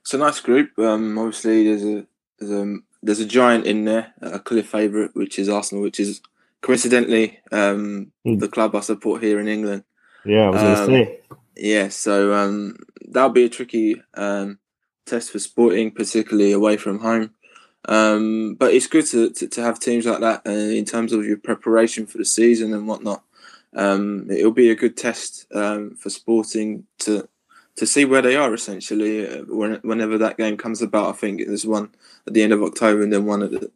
[0.02, 0.78] It's a nice group.
[0.78, 2.06] Um, obviously, there's a
[2.38, 6.20] there's a there's a giant in there, a clear favourite, which is Arsenal, which is
[6.60, 8.38] coincidentally um, mm.
[8.40, 9.84] the club I support here in England.
[10.24, 11.20] Yeah, I was going to um, say.
[11.56, 12.76] Yeah, so um,
[13.08, 14.58] that'll be a tricky um,
[15.06, 17.34] test for Sporting, particularly away from home.
[17.86, 21.24] Um, but it's good to, to, to, have teams like that uh, in terms of
[21.24, 23.22] your preparation for the season and whatnot.
[23.74, 27.28] Um, it'll be a good test um, for Sporting to
[27.76, 31.08] to see where they are essentially uh, when, whenever that game comes about.
[31.08, 31.90] I think there's one
[32.26, 33.70] at the end of October and then one at the,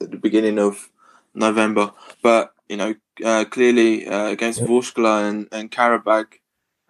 [0.00, 0.90] at the beginning of
[1.34, 1.92] November.
[2.22, 6.26] But you know, uh, clearly uh, against Vorskla and, and Karabag,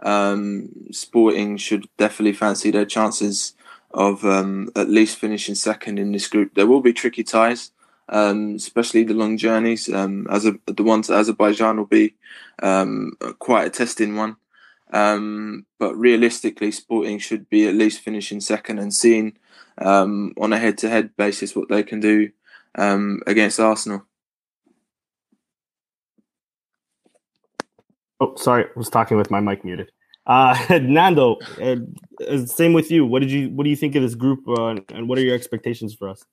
[0.00, 3.54] um, Sporting should definitely fancy their chances
[3.94, 6.54] of um, at least finishing second in this group.
[6.54, 7.70] There will be tricky ties,
[8.08, 9.92] um, especially the long journeys.
[9.92, 12.14] Um, as a, the ones to Azerbaijan will be
[12.62, 14.36] um, quite a testing one.
[14.92, 19.38] Um, but realistically, Sporting should be at least finishing second and seeing
[19.78, 22.30] um, on a head-to-head basis what they can do
[22.74, 24.04] against Arsenal.
[28.20, 29.90] Oh, sorry, I was talking with my mic muted.
[30.26, 31.76] Uh, Nando, uh,
[32.46, 33.04] same with you.
[33.04, 35.34] What did you What do you think of this group, uh, and what are your
[35.34, 36.24] expectations for us?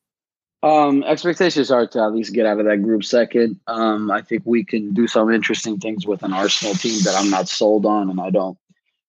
[0.61, 3.59] Um, expectations are to at least get out of that group second.
[3.67, 7.29] Um, I think we can do some interesting things with an Arsenal team that I'm
[7.29, 8.57] not sold on, and I don't,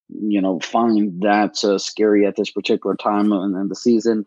[0.09, 4.25] you know, find that uh, scary at this particular time in, in the season.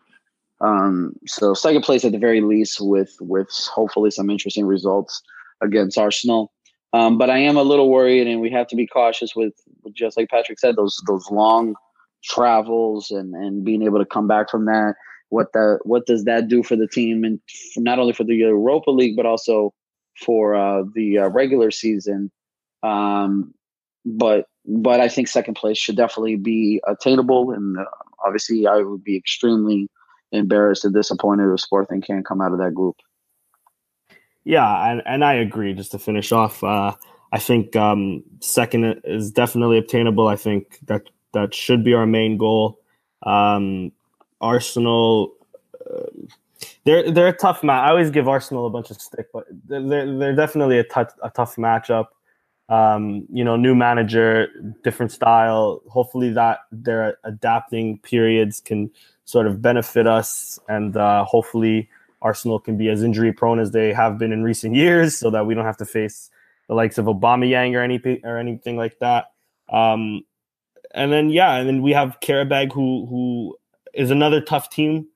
[0.61, 5.21] Um, so second place at the very least, with with hopefully some interesting results
[5.61, 6.51] against Arsenal.
[6.95, 9.53] Um, but I am a little worried, and we have to be cautious with,
[9.91, 11.75] just like Patrick said, those those long
[12.23, 14.95] travels and and being able to come back from that.
[15.27, 17.41] What the what does that do for the team, and
[17.75, 19.73] not only for the Europa League, but also
[20.21, 22.31] for uh, the uh, regular season.
[22.81, 23.53] Um,
[24.05, 27.83] but but I think second place should definitely be attainable, and uh,
[28.25, 29.89] obviously I would be extremely
[30.31, 32.95] embarrassed and disappointed if Sporting can't come out of that group.
[34.45, 35.73] Yeah, and, and I agree.
[35.73, 36.95] Just to finish off, uh,
[37.31, 40.27] I think um, second is definitely obtainable.
[40.27, 42.79] I think that that should be our main goal.
[43.23, 43.91] Um,
[44.39, 45.33] Arsenal,
[45.91, 46.05] uh,
[46.83, 47.87] they're they're a tough match.
[47.87, 51.31] I always give Arsenal a bunch of stick, but they're they're definitely a tough a
[51.31, 52.07] tough matchup.
[52.69, 54.47] Um, you know, new manager,
[54.83, 55.81] different style.
[55.89, 58.91] Hopefully, that their adapting periods can
[59.25, 61.89] sort of benefit us, and uh, hopefully
[62.21, 65.45] Arsenal can be as injury prone as they have been in recent years, so that
[65.45, 66.29] we don't have to face
[66.67, 69.31] the likes of Aubameyang or anything or anything like that.
[69.69, 70.23] Um,
[70.93, 73.57] and then yeah, and then we have Karabag, who who
[73.93, 75.07] is another tough team,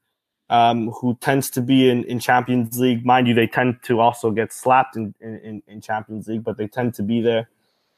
[0.49, 3.05] um, who tends to be in, in Champions League.
[3.05, 6.67] Mind you, they tend to also get slapped in, in, in Champions League, but they
[6.67, 7.49] tend to be there.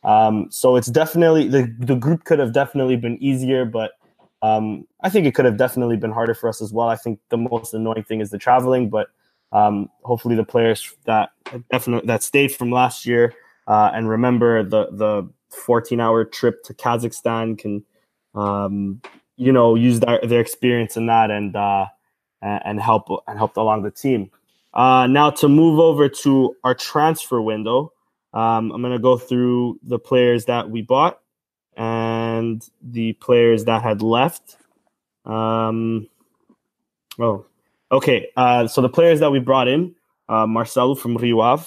[0.04, 3.92] Um, so it's definitely the the group could have definitely been easier, but
[4.42, 6.88] um, I think it could have definitely been harder for us as well.
[6.88, 9.08] I think the most annoying thing is the traveling, but
[9.52, 11.32] um, hopefully the players that
[11.72, 13.34] definitely that stayed from last year
[13.68, 17.84] uh, and remember the the 14 hour trip to Kazakhstan can
[18.34, 19.02] um,
[19.38, 21.86] you know use their, their experience in that and uh,
[22.42, 24.32] and help and help along the team.
[24.74, 27.92] Uh, now to move over to our transfer window,
[28.34, 31.21] um, I'm going to go through the players that we bought
[31.78, 34.58] and the players that had left.
[35.26, 36.08] Um,
[37.20, 37.46] oh,
[37.92, 38.30] okay.
[38.36, 39.96] Uh, so the players that we brought in,
[40.30, 41.66] uh, Marcelo from Rio Ave,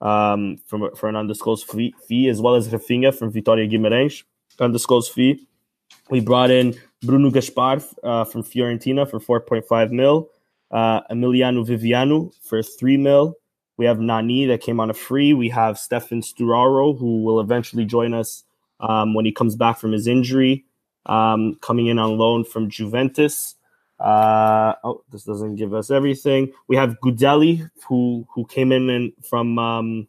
[0.00, 4.22] um, from for an undisclosed fee, fee, as well as Rafinha from Vitória Guimarães,
[4.58, 5.46] undisclosed fee.
[6.10, 10.30] We brought in Bruno Gaspar uh, from Fiorentina for 4.5 mil,
[10.70, 13.34] uh, Emiliano Viviano for 3 mil.
[13.76, 15.34] We have Nani that came on a free.
[15.34, 18.43] We have Stefan Sturaro, who will eventually join us
[18.80, 20.64] um, when he comes back from his injury,
[21.06, 23.56] um, coming in on loan from Juventus.
[24.00, 26.52] Uh, oh, this doesn't give us everything.
[26.68, 30.08] We have Gudelj, who who came in and from um,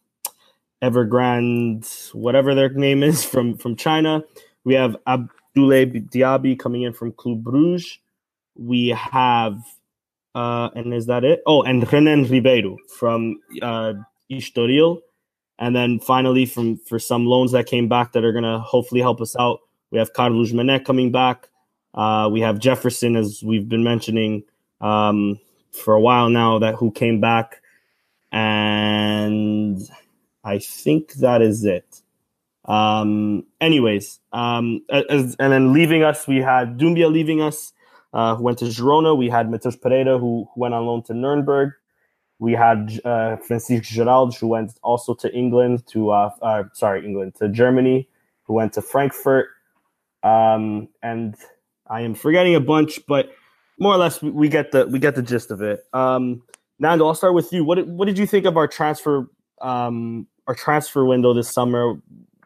[0.83, 4.23] Evergrande, whatever their name is, from from China.
[4.65, 7.99] We have Abdoulaye Diaby coming in from Club Bruges.
[8.57, 9.59] We have,
[10.35, 11.41] uh, and is that it?
[11.47, 13.93] Oh, and Renan Ribeiro from uh.
[15.57, 19.01] And then finally, from for some loans that came back that are going to hopefully
[19.01, 21.47] help us out, we have Carlos Mané coming back.
[21.93, 24.43] Uh, we have Jefferson, as we've been mentioning
[24.81, 25.39] um,
[25.71, 27.61] for a while now, that who came back,
[28.33, 29.79] and
[30.43, 32.01] I think that is it.
[32.65, 37.71] Um, anyways, um, as, and then leaving us, we had Doumbia leaving us,
[38.13, 39.17] uh, who went to Girona.
[39.17, 41.73] We had Matheus Pereira, who, who went on loan to Nuremberg.
[42.39, 47.35] We had uh, Francisco Gerald, who went also to England, to uh, uh, sorry, England
[47.35, 48.09] to Germany,
[48.43, 49.47] who went to Frankfurt,
[50.23, 51.35] um, and
[51.87, 53.29] I am forgetting a bunch, but
[53.79, 55.85] more or less we get the we get the gist of it.
[55.93, 56.41] Um,
[56.79, 57.63] Nando, I'll start with you.
[57.63, 59.27] What what did you think of our transfer
[59.61, 61.95] um, our transfer window this summer?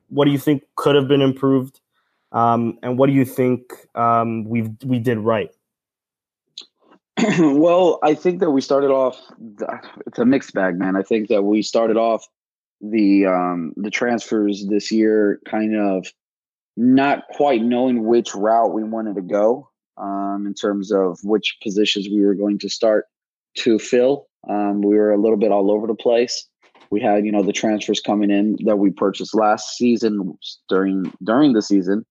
[0.10, 1.80] What do you think could have been improved,
[2.32, 5.49] um, and what do you think um, we we did right?
[7.39, 9.19] well, I think that we started off.
[10.05, 10.95] It's a mixed bag, man.
[10.95, 12.25] I think that we started off
[12.82, 16.08] the um, the transfers this year kind of
[16.77, 22.08] not quite knowing which route we wanted to go um, in terms of which positions
[22.10, 23.05] we were going to start
[23.58, 24.27] to fill.
[24.49, 26.47] Um, we were a little bit all over the place.
[26.91, 30.38] We had, you know, the transfers coming in that we purchased last season
[30.69, 32.05] during during the season.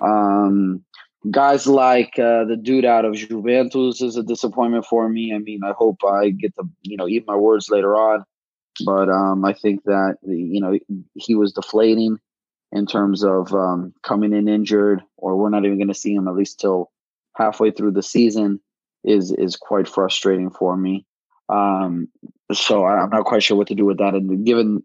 [0.00, 0.84] Um,
[1.30, 5.32] guys like uh, the dude out of Juventus is a disappointment for me.
[5.34, 8.24] I mean, I hope I get to, you know, eat my words later on.
[8.84, 10.76] But um, I think that you know
[11.14, 12.18] he was deflating
[12.72, 16.26] in terms of um, coming in injured, or we're not even going to see him
[16.26, 16.90] at least till
[17.36, 18.60] halfway through the season.
[19.04, 21.06] Is is quite frustrating for me.
[21.48, 22.08] Um,
[22.52, 24.14] so I'm not quite sure what to do with that.
[24.14, 24.82] And given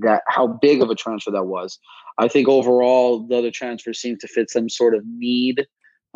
[0.00, 1.78] that how big of a transfer that was,
[2.18, 5.66] I think overall the other transfers seem to fit some sort of need.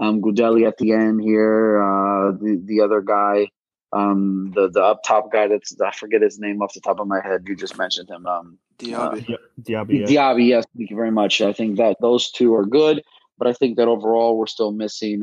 [0.01, 3.49] Um, Gudelj at the end here, uh, the the other guy
[3.93, 7.07] um, the the up top guy that's I forget his name off the top of
[7.07, 7.45] my head.
[7.47, 8.27] You just mentioned him.
[8.27, 9.35] Um, Diaby.
[9.35, 10.01] Uh, Diaby.
[10.01, 10.07] Yeah.
[10.07, 10.49] Diaby.
[10.49, 11.41] Yes, thank you very much.
[11.41, 13.03] I think that those two are good,
[13.39, 15.23] but I think that overall we're still missing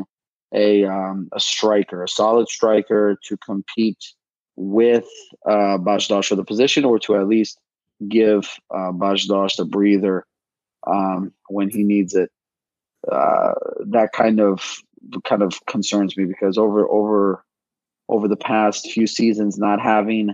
[0.54, 4.04] a um, a striker, a solid striker to compete
[4.56, 5.08] with
[5.46, 7.60] uh, for the position, or to at least
[8.08, 10.26] give uh, Bas Dost the breather
[10.88, 12.32] um, when he needs it.
[13.12, 13.54] Uh,
[13.88, 14.78] that kind of
[15.24, 17.44] kind of concerns me because over over
[18.10, 20.30] over the past few seasons, not having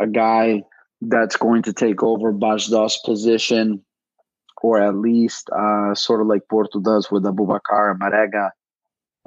[0.00, 0.62] a guy
[1.00, 3.84] that's going to take over Bas Dost's position,
[4.62, 8.50] or at least uh, sort of like Porto does with Aboubakar and Marega,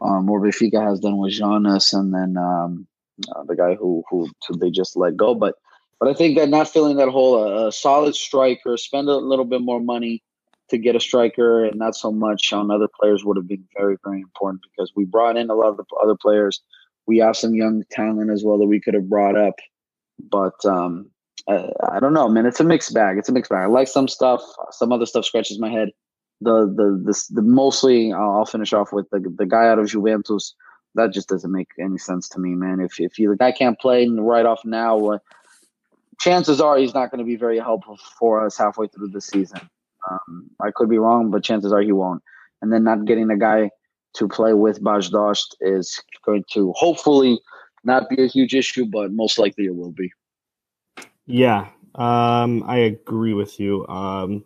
[0.02, 2.88] um, or Benfica has done with Jonas, and then um,
[3.36, 5.36] uh, the guy who who they just let go.
[5.36, 5.56] But
[6.00, 9.46] but I think that not filling that hole, a, a solid striker, spend a little
[9.46, 10.24] bit more money
[10.70, 13.98] to get a striker, and not so much on other players would have been very
[14.04, 16.62] very important because we brought in a lot of the other players
[17.08, 19.56] we have some young talent as well that we could have brought up.
[20.20, 21.10] But um,
[21.48, 22.46] I, I, don't know, man.
[22.46, 23.18] It's a mixed bag.
[23.18, 23.64] It's a mixed bag.
[23.64, 24.42] I like some stuff.
[24.72, 25.90] Some other stuff scratches my head.
[26.42, 30.56] The the the, the mostly I'll finish off with the the guy out of Juventus.
[30.96, 32.80] That just doesn't make any sense to me, man.
[32.80, 35.20] If if you, the guy can't play right off now, uh,
[36.20, 39.62] chances are he's not going to be very helpful for us halfway through the season.
[40.10, 42.24] Um, I could be wrong, but chances are he won't.
[42.62, 43.72] And then not getting a guy
[44.16, 47.40] to play with Bas Dost is going to hopefully
[47.84, 50.12] not be a huge issue, but most likely it will be.
[51.26, 53.88] Yeah, um, I agree with you.
[53.88, 54.44] Um,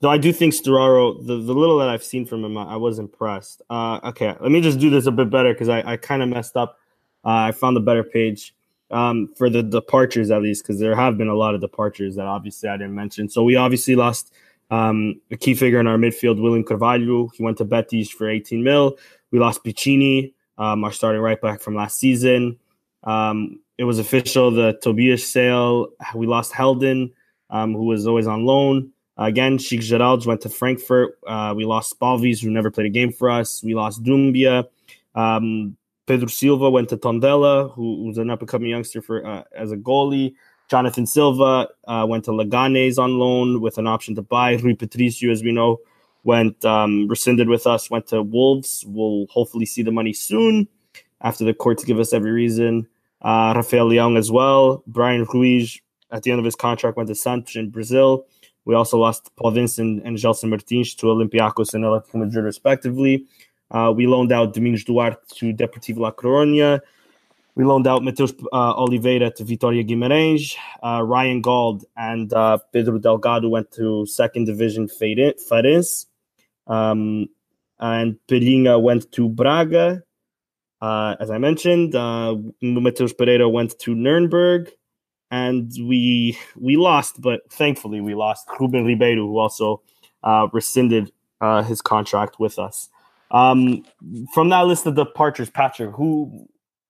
[0.00, 2.76] though I do think Sturaro, the, the little that I've seen from him, I, I
[2.76, 3.62] was impressed.
[3.70, 6.28] Uh, okay, let me just do this a bit better because I, I kind of
[6.28, 6.78] messed up.
[7.24, 8.54] Uh, I found a better page
[8.90, 12.26] um, for the departures, at least, because there have been a lot of departures that
[12.26, 13.28] obviously I didn't mention.
[13.28, 14.32] So we obviously lost
[14.70, 17.28] um, a key figure in our midfield, William Carvalho.
[17.28, 18.98] He went to Betis for 18 mil.
[19.30, 22.58] We lost Piccini, um, our starting right back from last season.
[23.04, 25.88] Um, it was official the Tobias sale.
[26.14, 27.12] We lost Heldon,
[27.50, 28.92] um, who was always on loan.
[29.18, 31.18] Again, Chico Geraldes went to Frankfurt.
[31.26, 33.62] Uh, we lost Spalvis, who never played a game for us.
[33.62, 34.66] We lost Doumbia.
[35.14, 39.42] Um, Pedro Silva went to Tondela, who was an up and coming youngster for uh,
[39.56, 40.34] as a goalie.
[40.68, 44.54] Jonathan Silva uh, went to Leganes on loan with an option to buy.
[44.56, 45.78] Rui Patricio, as we know,
[46.24, 48.84] went um, rescinded with us, went to Wolves.
[48.86, 50.68] We'll hopefully see the money soon
[51.20, 52.86] after the courts give us every reason.
[53.22, 54.82] Uh, Rafael Leão as well.
[54.86, 58.26] Bryan Ruiz at the end of his contract went to Santos in Brazil.
[58.66, 63.24] We also lost Podence and Gelson Martins to Olympiacos and Atletico Madrid, respectively.
[63.70, 66.80] Uh, we loaned out Domingos Duarte to Deportivo La Coruña.
[67.54, 70.56] We loaned out Mateus uh, Oliveira to Vitoria Guimarães.
[70.82, 76.06] Uh, Ryan Gauld and uh, Pedro Delgado went to second division Farense.
[76.66, 77.28] Um,
[77.78, 80.02] and Palhinha went to Braga.
[80.80, 84.72] Uh, as I mentioned, uh, Matheus Pereira went to Nuremberg.
[85.30, 89.82] And we we lost, but thankfully we lost Ruben Ribeiro, who also
[90.22, 92.88] uh, rescinded uh, his contract with us.
[93.32, 93.84] Um,
[94.32, 96.48] from that list of departures, Patrick, who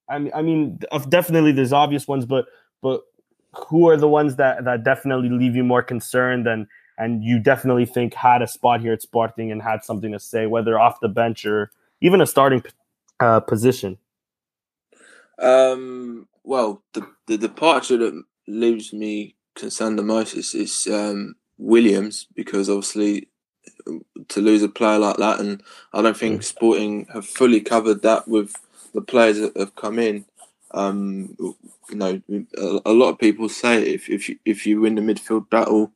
[0.09, 2.47] I mean, I mean, definitely there's obvious ones, but
[2.83, 3.03] but
[3.55, 6.67] who are the ones that that definitely leave you more concerned and
[6.99, 10.47] and you definitely think had a spot here at Sporting and had something to say,
[10.47, 11.71] whether off the bench or
[12.01, 12.63] even a starting
[13.21, 13.99] uh, position?
[15.39, 22.27] Um, well, the the departure that leaves me concerned the most is, is um, Williams
[22.35, 23.29] because obviously
[24.29, 28.29] to lose a player like that, and I don't think Sporting have fully covered that
[28.29, 28.55] with
[28.95, 30.25] the players that have come in.
[30.71, 32.23] Um, you know,
[32.57, 35.93] a, a, lot of people say if if you, if you win the midfield battle,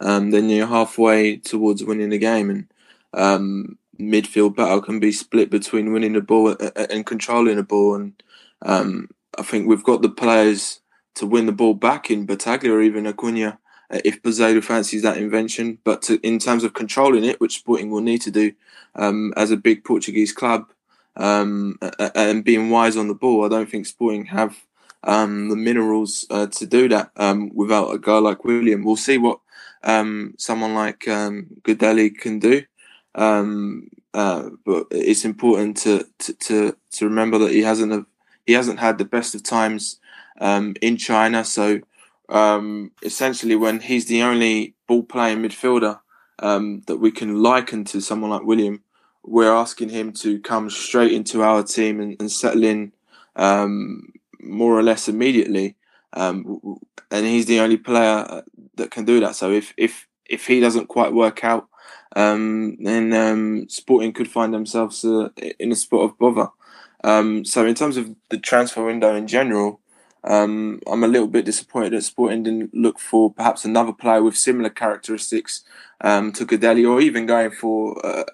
[0.00, 2.68] um, then you're halfway towards winning the game, and
[3.14, 7.94] um, midfield battle can be split between winning the ball and, and controlling the ball.
[7.94, 8.22] And
[8.62, 9.08] um,
[9.38, 10.80] I think we've got the players
[11.16, 13.58] to win the ball back in Battaglia or even Acuna
[13.90, 15.78] uh, if Peseiro fancies that invention.
[15.84, 18.52] But to, in terms of controlling it, which Sporting will need to do
[18.94, 20.70] um, as a big Portuguese club
[21.16, 21.78] um,
[22.14, 24.56] and being wise on the ball, I don't think Sporting have
[25.04, 28.84] um, the minerals uh, to do that um, without a guy like William.
[28.84, 29.40] We'll see what
[29.82, 32.64] um, someone like um, can do.
[33.14, 38.06] Um, uh, but it's important to, to, to to remember that he hasn't
[38.46, 40.00] he hasn't had the best of times
[40.40, 41.44] um, in China.
[41.44, 41.80] So
[42.28, 46.00] um, essentially, when he's the only ball playing midfielder
[46.38, 48.82] um, that we can liken to someone like William,
[49.22, 52.92] we're asking him to come straight into our team and, and settle in
[53.36, 55.76] um, more or less immediately.
[56.12, 56.78] Um,
[57.10, 58.42] and he's the only player uh,
[58.76, 59.34] that can do that.
[59.36, 61.68] So if if if he doesn't quite work out,
[62.16, 65.28] um, then um, Sporting could find themselves uh,
[65.58, 66.48] in a spot of bother.
[67.04, 69.80] Um, so in terms of the transfer window in general,
[70.24, 74.38] um, I'm a little bit disappointed that Sporting didn't look for perhaps another player with
[74.38, 75.64] similar characteristics
[76.00, 78.24] um, to Gudelj, or even going for a,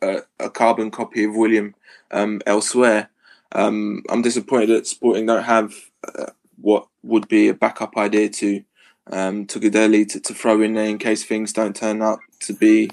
[0.00, 1.74] a, a carbon copy of William
[2.12, 3.10] um, elsewhere.
[3.52, 5.74] Um, I'm disappointed that Sporting don't have
[6.06, 6.26] uh,
[6.60, 8.62] what would be a backup idea to
[9.10, 12.90] um, to to, to throw in there in case things don't turn out to be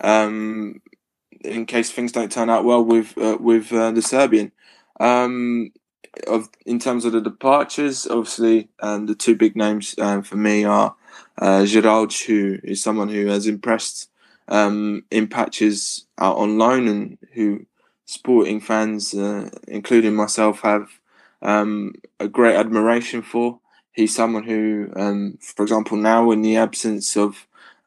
[0.00, 0.80] um,
[1.40, 4.52] in case things don't turn out well with uh, with uh, the Serbian.
[5.00, 5.72] Um,
[6.26, 10.64] of in terms of the departures, obviously, um, the two big names um, for me
[10.64, 10.94] are
[11.38, 14.10] uh, who is someone who has impressed
[14.48, 17.66] um, in patches out on loan and who
[18.06, 20.88] sporting fans, uh, including myself, have
[21.42, 23.60] um, a great admiration for.
[23.92, 27.46] He's someone who, um, for example, now in the absence of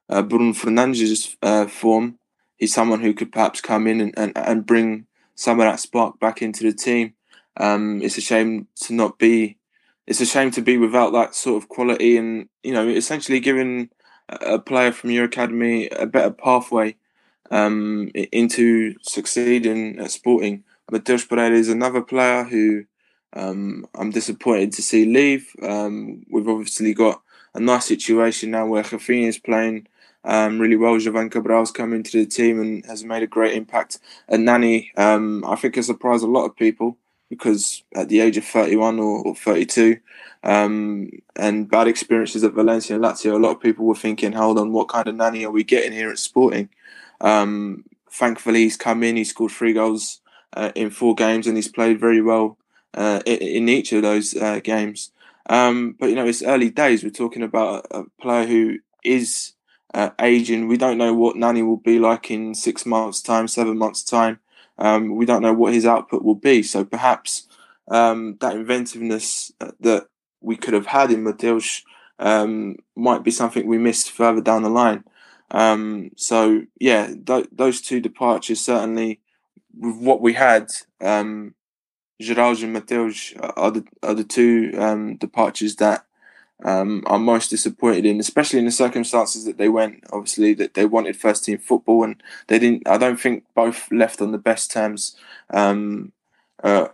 [0.09, 2.17] uh, Bruno Fernandes' uh, form,
[2.57, 5.05] he's someone who could perhaps come in and, and, and bring
[5.39, 7.13] some of that spark back into the team.
[7.55, 9.57] Um, it's a shame to not be.
[10.05, 13.89] It's a shame to be without that sort of quality, and you know, essentially giving
[14.27, 16.97] a player from your academy a better pathway
[17.51, 20.65] um, into succeeding at Sporting.
[20.91, 22.83] Matheus Pereira is another player who
[23.31, 25.49] um, I'm disappointed to see leave.
[25.63, 27.21] Um, we've obviously got
[27.53, 29.87] a nice situation now where Rafinha is playing
[30.23, 30.95] um, really well.
[30.95, 33.99] Jovane Cabral's come into the team and has made a great impact.
[34.27, 36.97] And Nani, um, I think, has surprised a lot of people
[37.29, 39.97] because at the age of 31 or, or 32
[40.43, 44.57] um, and bad experiences at Valencia and Lazio, a lot of people were thinking, hold
[44.57, 46.69] on, what kind of Nani are we getting here at Sporting?
[47.21, 50.21] Um, thankfully, he's come in, he scored three goals
[50.53, 52.57] uh, in four games and he's played very well
[52.95, 55.11] uh, in, in, each of those uh, games.
[55.47, 57.03] Um, but, you know, it's early days.
[57.03, 59.53] We're talking about a player who is
[59.93, 60.67] uh, aging.
[60.67, 64.39] We don't know what Nani will be like in six months' time, seven months' time.
[64.77, 66.63] Um, we don't know what his output will be.
[66.63, 67.47] So perhaps
[67.89, 70.07] um, that inventiveness uh, that
[70.41, 71.81] we could have had in Matheus
[72.19, 75.03] um, might be something we missed further down the line.
[75.51, 79.21] Um, so yeah, th- those two departures certainly,
[79.77, 80.69] with what we had,
[81.01, 81.55] um,
[82.21, 86.05] Geraldo and Matheus are the are the two um, departures that
[86.63, 90.03] um, I'm most disappointed in, especially in the circumstances that they went.
[90.11, 92.87] Obviously, that they wanted first team football, and they didn't.
[92.87, 95.15] I don't think both left on the best terms.
[95.51, 96.11] Um,
[96.61, 96.89] uh,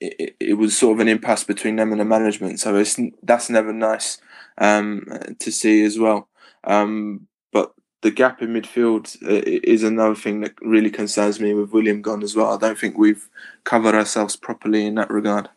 [0.00, 3.50] it, it, was sort of an impasse between them and the management, so it's that's
[3.50, 4.18] never nice
[4.58, 5.06] um,
[5.38, 6.28] to see as well.
[6.64, 11.72] Um, but the gap in midfield uh, is another thing that really concerns me with
[11.72, 12.54] William gone as well.
[12.54, 13.28] I don't think we've
[13.64, 15.50] covered ourselves properly in that regard.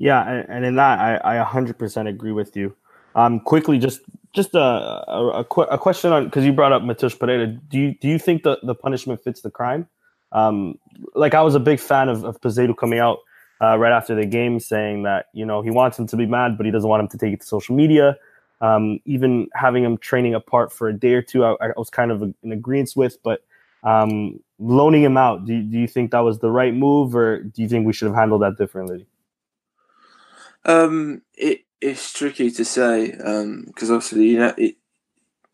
[0.00, 2.74] Yeah, and, in that, I, I 100% agree with you.
[3.14, 4.00] Um, quickly, just
[4.32, 7.48] just a a, a question on because you brought up Matheus Pereira.
[7.48, 9.88] Do you do you think the, the punishment fits the crime?
[10.32, 10.78] Um,
[11.14, 12.40] like I was a big fan of, of
[12.76, 13.18] coming out
[13.60, 16.56] uh, right after the game saying that you know he wants him to be mad,
[16.56, 18.16] but he doesn't want him to take it to social media.
[18.62, 22.10] Um, even having him training apart for a day or two, I, I was kind
[22.10, 23.22] of in agreement with.
[23.22, 23.44] But
[23.82, 27.60] um, loaning him out, do, do you think that was the right move, or do
[27.60, 29.06] you think we should have handled that differently?
[30.64, 34.76] Um, it it's tricky to say because um, obviously you know it,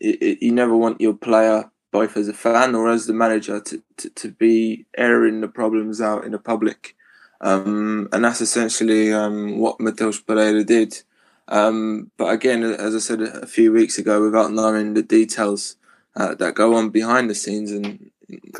[0.00, 3.82] it, you never want your player both as a fan or as the manager to,
[3.96, 6.94] to, to be airing the problems out in the public.
[7.40, 11.02] um, and that's essentially um, what Matheus Pereira did.
[11.48, 15.76] Um, but again, as I said a few weeks ago, without knowing the details
[16.16, 18.10] uh, that go on behind the scenes, and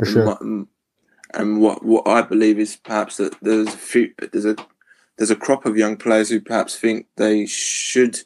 [0.05, 0.68] sure, and,
[1.34, 4.57] and what what I believe is perhaps that there's a few there's a
[5.17, 8.21] there's a crop of young players who perhaps think they should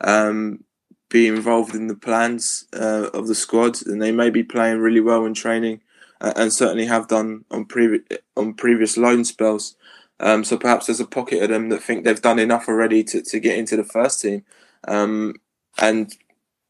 [0.00, 0.64] um,
[1.08, 5.00] be involved in the plans uh, of the squad, and they may be playing really
[5.00, 5.80] well in training,
[6.20, 8.02] uh, and certainly have done on previous
[8.36, 9.76] on previous loan spells.
[10.20, 13.22] Um, so perhaps there's a pocket of them that think they've done enough already to,
[13.22, 14.44] to get into the first team,
[14.86, 15.34] um,
[15.78, 16.16] and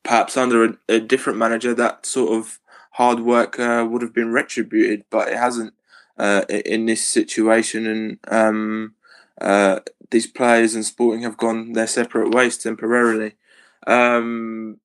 [0.02, 2.58] perhaps under a, a, different manager, that sort of
[2.92, 5.74] hard work uh, would have been retributed, but it hasn't
[6.18, 8.94] uh, in this situation, and um,
[9.42, 9.80] uh,
[10.10, 13.34] these players and Sporting have gone their separate ways temporarily.
[13.86, 14.78] Um,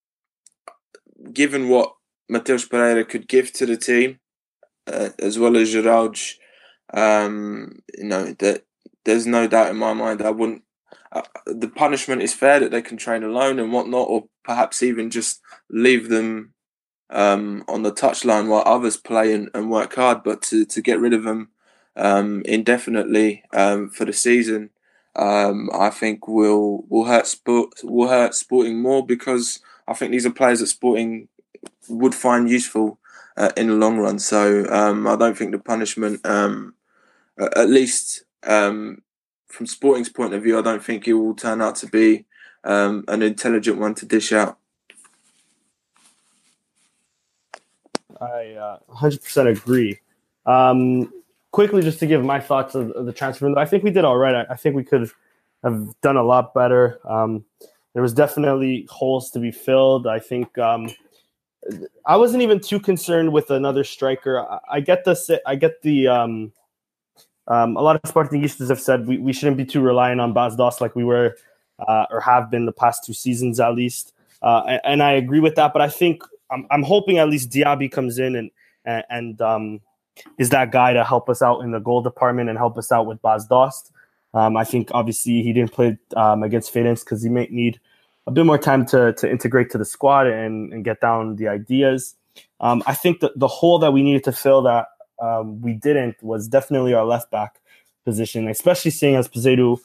[1.31, 1.93] given what
[2.31, 4.19] Matheus Pereira could give to the team,
[4.87, 6.33] uh, as well as Geraldo,
[6.93, 8.65] um, you know that
[9.05, 10.21] there's no doubt in my mind.
[10.21, 10.63] I wouldn't.
[11.11, 15.11] Uh, the punishment is fair that they can train alone and whatnot, or perhaps even
[15.11, 15.39] just
[15.69, 16.53] leave them
[17.11, 20.23] um, on the touchline while others play and, and, work hard.
[20.23, 21.49] But to, to get rid of them
[21.97, 24.69] um, indefinitely um, for the season,
[25.15, 30.25] um, I think will will hurt sport will hurt Sporting more because I think these
[30.25, 31.27] are players that Sporting
[31.89, 32.99] would find useful
[33.35, 34.19] uh, in the long run.
[34.19, 36.75] So um, I don't think the punishment, um,
[37.55, 39.01] at least um,
[39.47, 42.25] from Sporting's point of view, I don't think it will turn out to be
[42.63, 44.57] um, an intelligent one to dish out.
[48.19, 49.99] I uh, 100% agree.
[50.45, 51.11] Um,
[51.57, 54.05] quickly, just to give my thoughts of, of the transfer window, I think we did
[54.05, 54.45] all right.
[54.47, 55.09] I, I think we could
[55.63, 56.99] have done a lot better.
[57.03, 57.45] Um,
[57.93, 60.05] there was definitely holes to be filled.
[60.05, 60.87] I think um,
[62.05, 64.39] I wasn't even too concerned with another striker.
[64.39, 66.53] I, I get the I get the um,
[67.47, 70.55] um, a lot of Sportingistas have said we, we shouldn't be too reliant on Bas
[70.55, 71.37] Dost like we were
[71.87, 74.13] uh, or have been the past two seasons at least.
[74.43, 75.73] Uh, and, and, I agree with that.
[75.73, 78.51] But I think I'm, I'm hoping at least Diaby comes in and
[78.85, 79.81] and, and um,
[80.37, 83.05] is that guy to help us out in the goal department and help us out
[83.05, 83.91] with Bas Dost.
[84.33, 87.79] Um, I think obviously he didn't play um, against Feirense because he might need
[88.27, 91.47] a bit more time to to integrate to the squad and, and get down the
[91.47, 92.15] ideas.
[92.59, 94.87] Um, I think that the hole that we needed to fill that
[95.21, 97.59] um, we didn't was definitely our left back
[98.05, 99.79] position, especially seeing as Peseiro.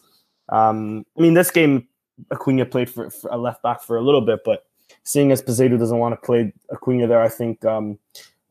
[0.48, 1.88] Um, I mean, this game
[2.30, 4.66] Acuna played for, for, a left back for a little bit, but
[5.04, 7.98] seeing as Peseiro doesn't want to play Acuna there, I think um,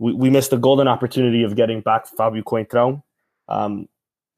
[0.02, 3.04] we, we missed a golden opportunity of getting back Fabio Coentrão,
[3.48, 3.88] um,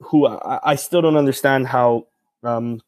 [0.01, 2.07] who I, I, still don't understand how
[2.43, 2.81] um,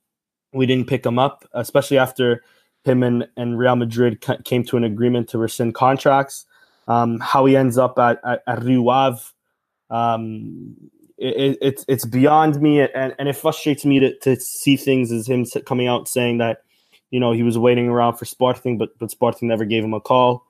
[0.52, 2.44] we didn't pick him up, especially after
[2.84, 6.46] him and, and Real Madrid came to an agreement to rescind contracts.
[6.88, 9.22] Um, how he ends up at, at, at Rio Ave,
[9.90, 10.76] um,
[11.18, 15.28] it, it's it's beyond me, and, and it frustrates me to, to see things as
[15.28, 16.64] him coming out saying that
[17.10, 20.02] you know he was waiting around for Sporting, but but Sporting never gave him a
[20.02, 20.46] call.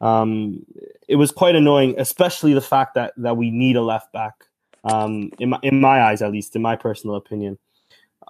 [0.00, 0.66] Um,
[1.08, 4.44] it was quite annoying, especially the fact that that we need a left back.
[4.84, 7.58] Um, in my in my eyes, at least, in my personal opinion.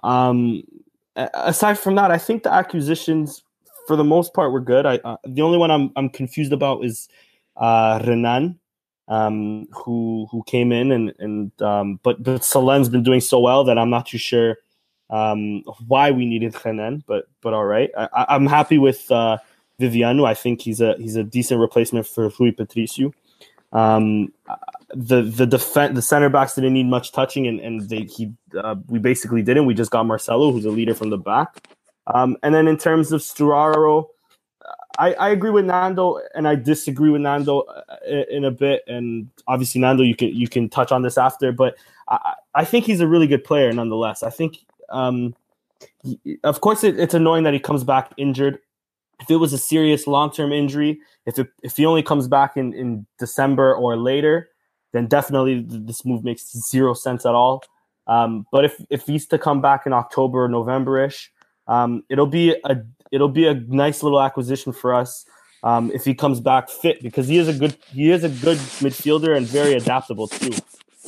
[0.03, 0.63] Um,
[1.15, 3.43] aside from that, I think the acquisitions,
[3.85, 4.85] for the most part, were good.
[4.85, 7.09] I uh, the only one I'm I'm confused about is
[7.57, 8.59] uh, Renan,
[9.07, 13.63] um, who who came in and and um, but but Salin's been doing so well
[13.65, 14.57] that I'm not too sure
[15.09, 17.91] um, why we needed Renan, but but all right.
[17.97, 19.37] I, I'm happy with uh,
[19.79, 20.25] Viviano.
[20.25, 23.13] I think he's a he's a decent replacement for Rui Patricio.
[23.71, 24.33] Um,
[24.93, 28.75] the the defense the center backs didn't need much touching, and and they he uh,
[28.87, 29.65] we basically didn't.
[29.65, 31.67] We just got Marcelo, who's a leader from the back.
[32.07, 34.07] Um, and then in terms of Sturaro,
[34.97, 37.83] I, I agree with Nando, and I disagree with Nando uh,
[38.29, 38.83] in a bit.
[38.87, 41.77] And obviously, Nando, you can you can touch on this after, but
[42.07, 44.23] I, I think he's a really good player nonetheless.
[44.23, 44.57] I think,
[44.89, 45.35] um,
[46.43, 48.59] of course, it, it's annoying that he comes back injured.
[49.19, 52.57] If it was a serious long term injury, if it, if he only comes back
[52.57, 54.49] in in December or later,
[54.93, 57.63] then definitely this move makes zero sense at all.
[58.07, 61.31] Um, but if if he's to come back in October or November ish,
[61.67, 62.77] um, it'll be a
[63.11, 65.25] it'll be a nice little acquisition for us
[65.63, 68.57] um, if he comes back fit because he is a good he is a good
[68.81, 70.51] midfielder and very adaptable too.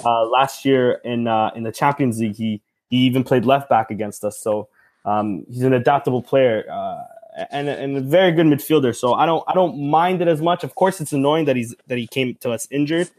[0.05, 3.89] Uh, last year in uh, in the Champions League, he he even played left back
[3.89, 4.67] against us, so
[5.05, 7.03] um, he's an adaptable player uh,
[7.51, 8.95] and and a very good midfielder.
[8.95, 10.63] So I don't I don't mind it as much.
[10.63, 13.09] Of course, it's annoying that he's that he came to us injured,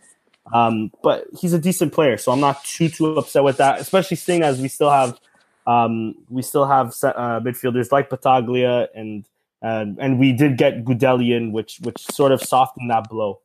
[0.53, 3.81] um, but he's a decent player, so I'm not too too upset with that.
[3.81, 5.19] Especially seeing as we still have
[5.67, 9.25] um, we still have uh, midfielders like Battaglia and
[9.63, 13.41] uh, and we did get Gudelian, which which sort of softened that blow.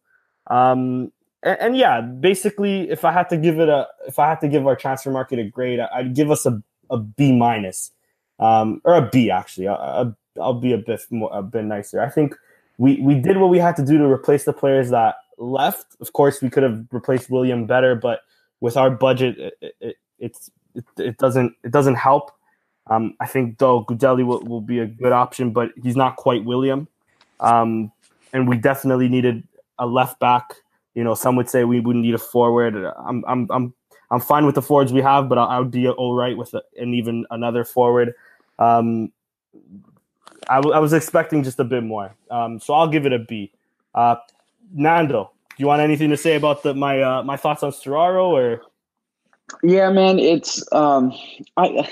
[0.47, 1.11] Um,
[1.43, 4.47] and, and, yeah, basically, if I had to give it a, if I had to
[4.47, 7.91] give our transfer market a grade, I'd give us a, a B minus,
[8.39, 9.67] um, or a B actually.
[9.67, 12.01] I, will be a bit more, a bit nicer.
[12.01, 12.35] I think
[12.77, 15.95] we we did what we had to do to replace the players that left.
[15.99, 18.21] Of course, we could have replaced William better, but
[18.59, 22.31] with our budget, it, it, it's it, it doesn't it doesn't help.
[22.89, 26.45] Um, I think though Gudelj will, will be a good option, but he's not quite
[26.45, 26.87] William.
[27.39, 27.91] Um,
[28.33, 29.43] and we definitely needed
[29.79, 30.55] a left back.
[30.95, 32.75] You know, some would say we would need a forward.
[32.97, 33.73] I'm I'm I'm
[34.09, 36.53] I'm fine with the forwards we have, but I, I would be all right with
[36.53, 38.13] a, and even another forward.
[38.57, 39.11] Um,
[40.49, 43.19] I, w- I was expecting just a bit more, um, so I'll give it a
[43.19, 43.51] B.
[43.93, 44.15] Uh,
[44.73, 48.27] Nando, do you want anything to say about the my uh, my thoughts on Sturaro
[48.27, 48.61] or?
[49.63, 51.13] Yeah, man, it's um,
[51.55, 51.89] I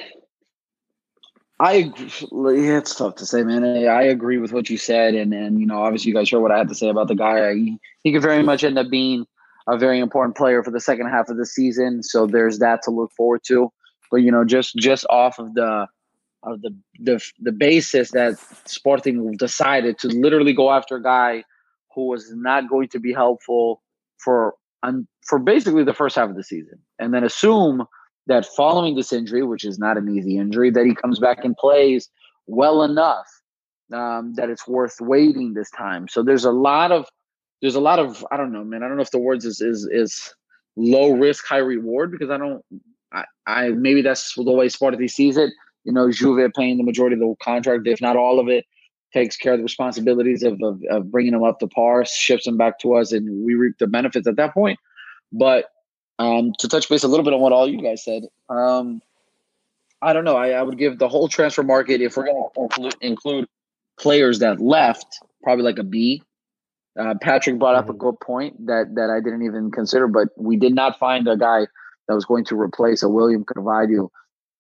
[1.60, 3.64] I it's tough to say, man.
[3.64, 6.52] I agree with what you said, and and you know, obviously, you guys heard what
[6.52, 7.54] I had to say about the guy.
[7.54, 9.26] He, he could very much end up being
[9.68, 12.04] a very important player for the second half of the season.
[12.04, 13.72] So there's that to look forward to.
[14.12, 15.88] But you know, just just off of the
[16.46, 21.44] of the the the basis that Sporting decided to literally go after a guy
[21.94, 23.82] who was not going to be helpful
[24.24, 24.56] for
[25.26, 27.86] for basically the first half of the season, and then assume
[28.28, 31.56] that following this injury, which is not an easy injury, that he comes back and
[31.58, 32.10] plays
[32.48, 33.28] well enough
[33.94, 36.08] um, that it's worth waiting this time.
[36.08, 37.08] So there's a lot of
[37.62, 38.84] there's a lot of I don't know, man.
[38.84, 40.34] I don't know if the words is is is
[40.76, 42.64] low risk, high reward because I don't.
[43.12, 45.52] I, I maybe that's the way Sporting sees it.
[45.86, 48.66] You know, Juve paying the majority of the contract, if not all of it,
[49.14, 52.58] takes care of the responsibilities of, of, of bringing them up to par, ships them
[52.58, 54.78] back to us, and we reap the benefits at that point.
[55.32, 55.66] But
[56.20, 59.02] um, to touch base a little bit on what all you guys said, um,
[60.02, 60.36] I don't know.
[60.36, 63.48] I, I, would give the whole transfer market, if we're going to include,
[63.98, 66.22] players that left, probably like a B.
[67.00, 67.96] Uh, Patrick brought up mm-hmm.
[67.96, 71.38] a good point that that I didn't even consider, but we did not find a
[71.38, 71.68] guy
[72.08, 74.12] that was going to replace a William Carvalho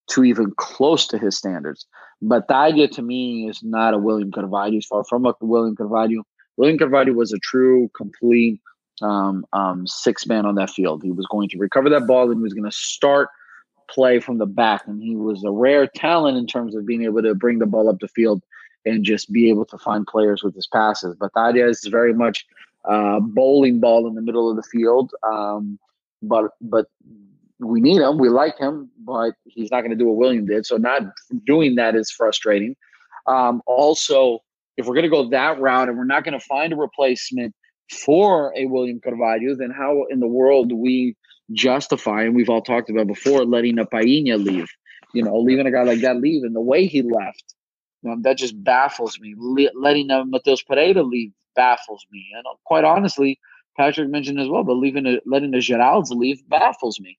[0.07, 1.85] to even close to his standards.
[2.21, 4.71] But Tadia to me is not a William Carvalho.
[4.71, 6.23] He's far from a William Carvalho.
[6.57, 8.61] William Carvalho was a true, complete
[9.01, 11.03] um, um, six man on that field.
[11.03, 13.29] He was going to recover that ball and he was going to start
[13.89, 14.87] play from the back.
[14.87, 17.89] And he was a rare talent in terms of being able to bring the ball
[17.89, 18.41] up the field
[18.85, 21.15] and just be able to find players with his passes.
[21.19, 22.45] But Tadia is very much
[22.85, 25.11] uh, bowling ball in the middle of the field.
[25.23, 25.79] Um,
[26.21, 26.87] but but
[27.59, 28.17] we need him.
[28.17, 30.65] We like him, but he's not going to do what William did.
[30.65, 31.03] So not
[31.45, 32.75] doing that is frustrating.
[33.27, 34.39] Um, also,
[34.77, 37.55] if we're going to go that route and we're not going to find a replacement
[37.91, 41.15] for a William Carvalho, then how in the world do we
[41.53, 44.67] justify, and we've all talked about before, letting a Palhinha leave?
[45.13, 47.55] You know, leaving a guy like that leave and the way he left,
[48.05, 49.33] um, that just baffles me.
[49.37, 52.27] Le- letting uh, Matheus Pereira leave baffles me.
[52.35, 53.39] And uh, quite honestly,
[53.77, 57.17] Patrick mentioned as well, but leaving a, letting the Geraldes leave baffles me.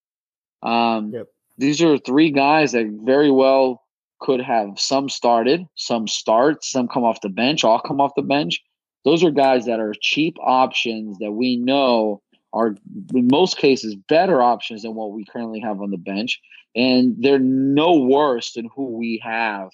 [0.62, 1.26] Um, yep.
[1.58, 3.82] These are three guys that very well
[4.20, 8.22] could have some started, some start, some come off the bench, all come off the
[8.22, 8.62] bench.
[9.04, 12.74] Those are guys that are cheap options that we know are
[13.14, 16.40] in most cases better options than what we currently have on the bench
[16.74, 19.70] and they're no worse than who we have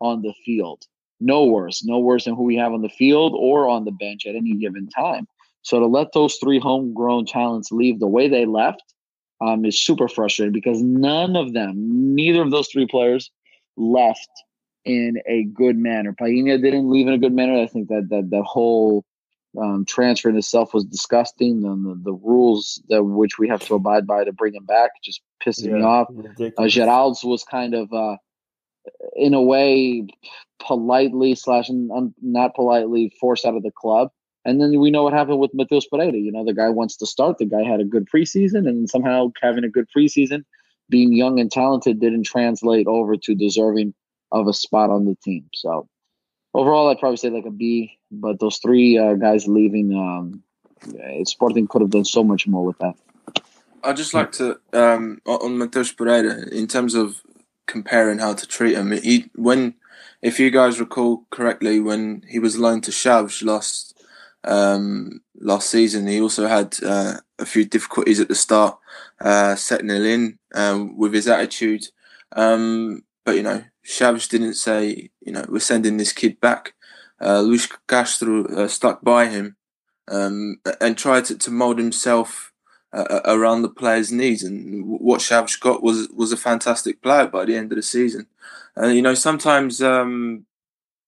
[0.00, 0.82] on the field.
[1.20, 4.26] No worse no worse than who we have on the field or on the bench
[4.26, 5.26] at any given time.
[5.62, 8.82] So to let those three homegrown talents leave the way they left
[9.40, 13.30] um, is super frustrating because none of them neither of those three players
[13.76, 14.30] left
[14.84, 16.12] in a good manner.
[16.12, 17.60] Palhinha didn't leave in a good manner.
[17.60, 19.04] I think that that that whole
[19.60, 23.74] um, transfer in itself was disgusting, and the, the, rules that which we have to
[23.74, 26.08] abide by to bring him back just pisses yeah, me off.
[26.10, 28.16] Uh, Geraldes was kind of, uh,
[29.14, 30.06] in a way,
[30.58, 34.10] politely slash un, not politely forced out of the club.
[34.44, 36.16] And then we know what happened with Matheus Pereira.
[36.16, 37.38] You know, the guy wants to start.
[37.38, 40.44] The guy had a good preseason, and somehow having a good preseason,
[40.90, 43.94] being young and talented, didn't translate over to deserving
[44.32, 45.48] of a spot on the team.
[45.54, 45.88] So
[46.52, 47.98] overall, I'd probably say like a B.
[48.10, 50.42] But those three uh, guys leaving, um,
[51.24, 52.94] Sporting could have done so much more with that.
[53.82, 57.22] I'd just like to um, on Matheus Pereira in terms of
[57.66, 58.92] comparing how to treat him.
[58.92, 59.74] He when,
[60.22, 63.93] if you guys recall correctly, when he was loaned to Chaves last
[64.44, 68.78] um, last season, he also had uh, a few difficulties at the start,
[69.20, 71.86] uh, it in um, with his attitude.
[72.32, 76.74] Um, but you know, Chaves didn't say, you know, we're sending this kid back.
[77.20, 79.56] Uh, Luis Castro uh, stuck by him
[80.08, 82.52] um, and tried to, to mould himself
[82.92, 84.42] uh, around the player's needs.
[84.42, 88.26] And what Chaves got was was a fantastic player by the end of the season.
[88.76, 90.46] And you know, sometimes um,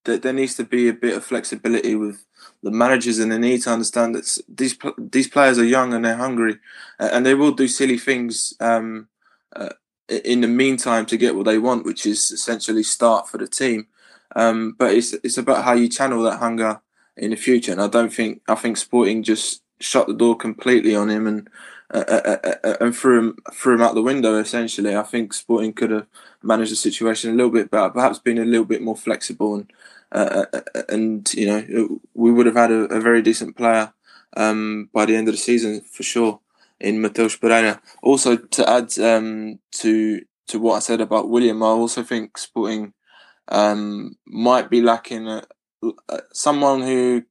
[0.05, 2.25] there needs to be a bit of flexibility with
[2.63, 6.15] the managers and they need to understand that these these players are young and they're
[6.15, 6.57] hungry,
[6.99, 9.07] and they will do silly things um,
[9.55, 9.69] uh,
[10.09, 13.87] in the meantime to get what they want, which is essentially start for the team.
[14.35, 16.81] Um, but it's it's about how you channel that hunger
[17.15, 20.95] in the future, and I don't think I think Sporting just shut the door completely
[20.95, 21.49] on him and
[21.93, 24.37] uh, uh, uh, uh and threw him threw him out the window.
[24.37, 26.07] Essentially, I think Sporting could have
[26.43, 29.71] managed the situation a little bit better, perhaps been a little bit more flexible and
[30.11, 33.93] uh, uh, and you know we would have had a, a very decent player
[34.35, 36.39] um, by the end of the season for sure
[36.79, 37.81] in Matheus Pereira.
[38.01, 42.93] Also, to add um, to to what I said about William, I also think Sporting
[43.49, 45.43] um, might be lacking a,
[46.09, 47.23] a, someone who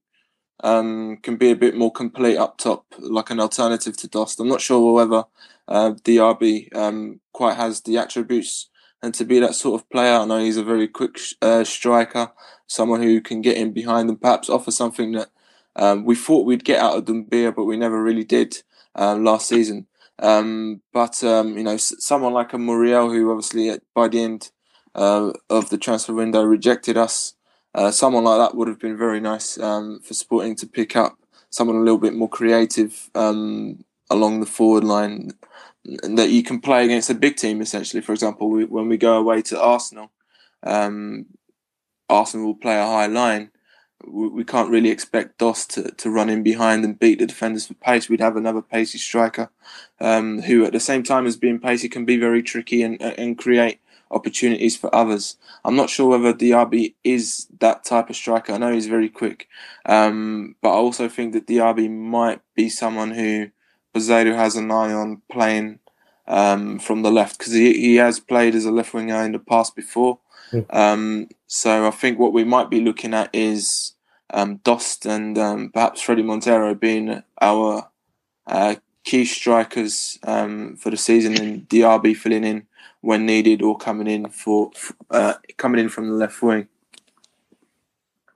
[0.63, 4.41] um, can be a bit more complete up top, like an alternative to Dost.
[4.41, 5.25] I'm not sure whether
[5.69, 8.69] uh, Diaby um, quite has the attributes
[9.07, 10.15] and to be that sort of player.
[10.15, 12.33] I know he's a very quick uh, striker,
[12.67, 15.29] someone who can get in behind and perhaps offer something that
[15.77, 18.63] um, we thought we'd get out of Doumbia, but we never really did
[18.97, 19.87] um, last season.
[20.19, 24.51] Um, but um, you know, someone like a Muriel, who obviously by the end
[24.97, 27.35] uh, of the transfer window rejected us,
[27.75, 31.17] uh, someone like that would have been very nice um, for Sporting to pick up.
[31.49, 35.31] Someone a little bit more creative along the forward line
[36.03, 37.61] that you can play against a big team.
[37.61, 40.11] Essentially, for example, we, when we go away to Arsenal,
[40.63, 41.27] um,
[42.09, 43.51] Arsenal will play a high line.
[44.07, 47.67] We, we, can't really expect Dost to, to run in behind and beat the defenders
[47.67, 48.09] for pace.
[48.09, 49.51] We'd have another pacey striker
[50.01, 53.39] um, who, at the same time as being pacey, can be very tricky and, and
[53.39, 53.81] create
[54.11, 55.37] opportunities for others.
[55.65, 58.53] I'm not sure whether Diaby is that type of striker.
[58.53, 59.49] I know he's very quick,
[59.85, 63.51] um, but I also think that Diaby might be someone who
[63.97, 65.79] Peseiro has an eye on playing
[66.29, 69.39] um, from the left because he, he has played as a left winger in the
[69.39, 70.19] past before.
[70.71, 73.93] Um, so I think what we might be looking at is
[74.31, 77.89] um, Dost and um, perhaps Fredy Montero being our
[78.47, 78.75] uh,
[79.05, 82.67] key strikers um, for the season, and Diaby filling in
[83.01, 84.71] when needed or coming in for
[85.11, 86.69] uh, coming in from the left wing.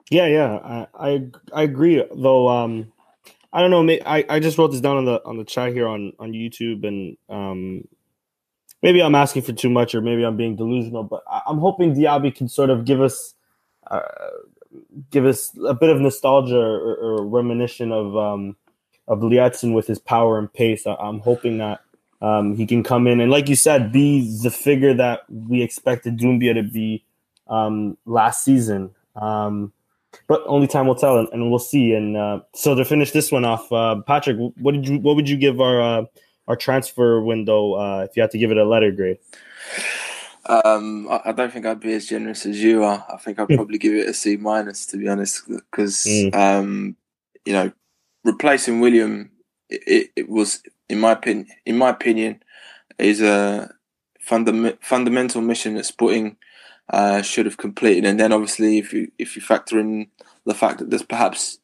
[0.09, 2.03] Yeah, yeah, I I, I agree.
[2.13, 2.91] Though um,
[3.53, 3.97] I don't know.
[4.05, 6.85] I, I just wrote this down on the on the chat here on on YouTube,
[6.87, 7.87] and um,
[8.81, 11.03] maybe I'm asking for too much, or maybe I'm being delusional.
[11.03, 13.33] But I, am hoping Diaby can sort of give us
[13.89, 14.01] uh,
[15.09, 18.55] give us a bit of nostalgia or, or reminiscence of um,
[19.07, 20.87] of Liedson with his power and pace.
[20.87, 21.81] I, am hoping that
[22.21, 26.17] um, he can come in and, like you said, be the figure that we expected
[26.17, 27.03] Doumbia to be
[27.47, 28.91] um, last season.
[29.15, 29.73] Um,
[30.27, 31.93] but only time will tell, and, and we'll see.
[31.93, 35.29] And uh, so to finish this one off, uh, Patrick, what did you what would
[35.29, 36.05] you give our uh,
[36.47, 39.17] our transfer window uh, if you had to give it a letter grade?
[40.47, 43.05] Um, I, I, don't think I'd be as generous as you are.
[43.13, 43.55] I think I'd hmm.
[43.55, 46.33] probably give it a C minus to be honest, because mm.
[46.33, 46.95] um,
[47.45, 47.71] you know,
[48.23, 49.31] replacing William,
[49.69, 52.41] it, it, it, was in my opinion, in my opinion,
[52.97, 53.71] is a
[54.19, 56.37] funda- fundamental mission that Sporting
[56.91, 58.05] uh, should have completed.
[58.05, 60.07] And then obviously, if you if you factor in
[60.45, 61.59] the fact that there's perhaps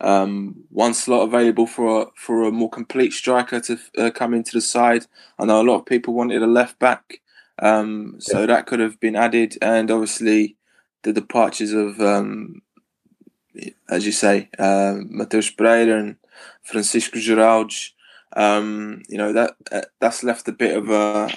[0.00, 4.52] um, one slot available for a, for a more complete striker to uh, come into
[4.52, 5.06] the side.
[5.38, 7.20] I know a lot of people wanted a left back,
[7.58, 9.58] um, so that could have been added.
[9.60, 10.56] And obviously,
[11.02, 12.62] the departures of, um,
[13.90, 16.16] as you say, uh, Matheus Pereira and
[16.62, 17.90] Francisco Geraldes,
[18.36, 21.30] um, you know that uh, that's left a bit of a,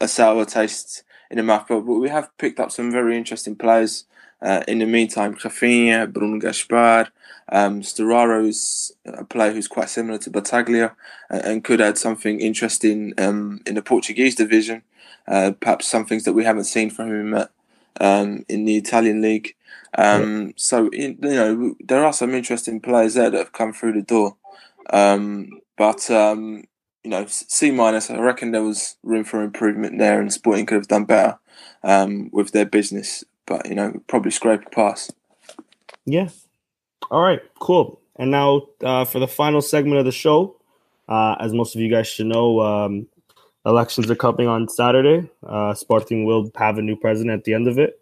[0.00, 1.66] a sour taste in the mouth.
[1.68, 4.04] But, we have picked up some very interesting players.
[4.42, 7.08] Uh, in the meantime, Rafinha, Bruno Gaspar,
[7.52, 10.96] um, Sturaro is a player who's quite similar to Battaglia
[11.28, 14.82] and, and could add something interesting um, in the Portuguese division.
[15.28, 17.50] Uh, perhaps some things that we haven't seen from him at,
[18.00, 19.54] um, in the Italian league.
[19.96, 20.52] Um, yeah.
[20.56, 24.36] So you know there are some interesting players there that have come through the door,
[24.90, 26.64] um, but um,
[27.04, 28.10] you know C minus.
[28.10, 31.38] I reckon there was room for improvement there, and Sporting could have done better
[32.32, 35.10] with their business but you know, probably scrape a pass.
[36.06, 36.28] Yeah.
[37.10, 37.42] All right.
[37.58, 38.00] Cool.
[38.16, 40.56] And now uh, for the final segment of the show,
[41.08, 43.06] uh, as most of you guys should know, um,
[43.66, 45.28] elections are coming on Saturday.
[45.44, 48.00] Uh, Sporting will have a new president at the end of it.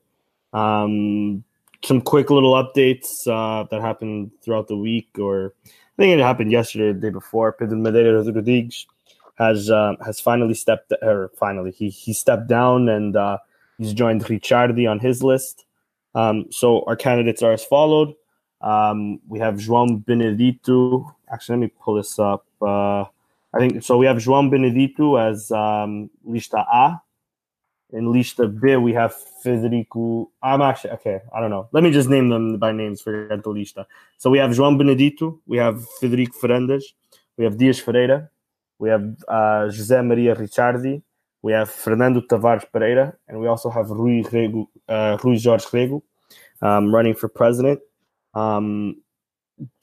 [0.53, 1.42] Um,
[1.82, 5.55] some quick little updates uh, that happened throughout the week, or
[5.99, 7.53] I think it happened yesterday, the day before.
[7.53, 8.86] Pedro Madeira Rodrigues
[9.34, 13.38] has uh, has finally stepped, or finally he he stepped down and uh,
[13.78, 15.64] He's joined Ricciardi on his list.
[16.14, 18.14] Um, so our candidates are as followed.
[18.61, 21.14] Um, we have João Benedito.
[21.32, 22.44] Actually, let me pull this up.
[22.61, 23.03] Uh,
[23.55, 23.96] I think so.
[23.96, 27.01] We have João Benedito as um, lista A.
[27.93, 30.30] in Lista B, we have Federico.
[30.43, 31.20] I'm actually okay.
[31.34, 31.68] I don't know.
[31.72, 33.86] Let me just name them by names for the Lista.
[34.18, 36.84] So we have João Benedito, we have Federico Fernandes,
[37.36, 38.28] we have Dias Ferreira,
[38.78, 41.03] we have uh, José Maria Ricciardi,
[41.43, 46.03] we have Fernando Tavares Pereira, and we also have Rui, Regu, uh, Rui Jorge Rego
[46.62, 47.80] um, running for president.
[48.34, 49.03] Um,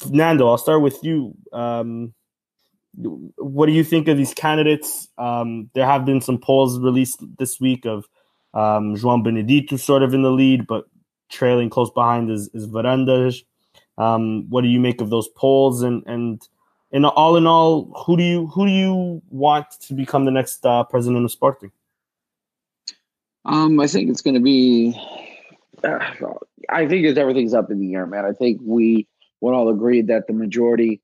[0.09, 1.33] Nando, I'll start with you.
[1.51, 2.13] Um,
[2.97, 5.07] what do you think of these candidates?
[5.17, 8.05] Um, there have been some polls released this week of
[8.53, 10.85] um, João Benedito sort of in the lead, but
[11.29, 13.43] trailing close behind is, is Varandas.
[13.97, 15.81] Um, what do you make of those polls?
[15.81, 16.47] And and
[16.91, 20.65] and all in all, who do you who do you want to become the next
[20.65, 21.71] uh, president of Sporting?
[23.45, 24.99] Um, I think it's going to be.
[25.83, 25.99] Uh,
[26.69, 28.25] I think it's everything's up in the air, man.
[28.25, 29.07] I think we
[29.41, 31.01] would all agree that the majority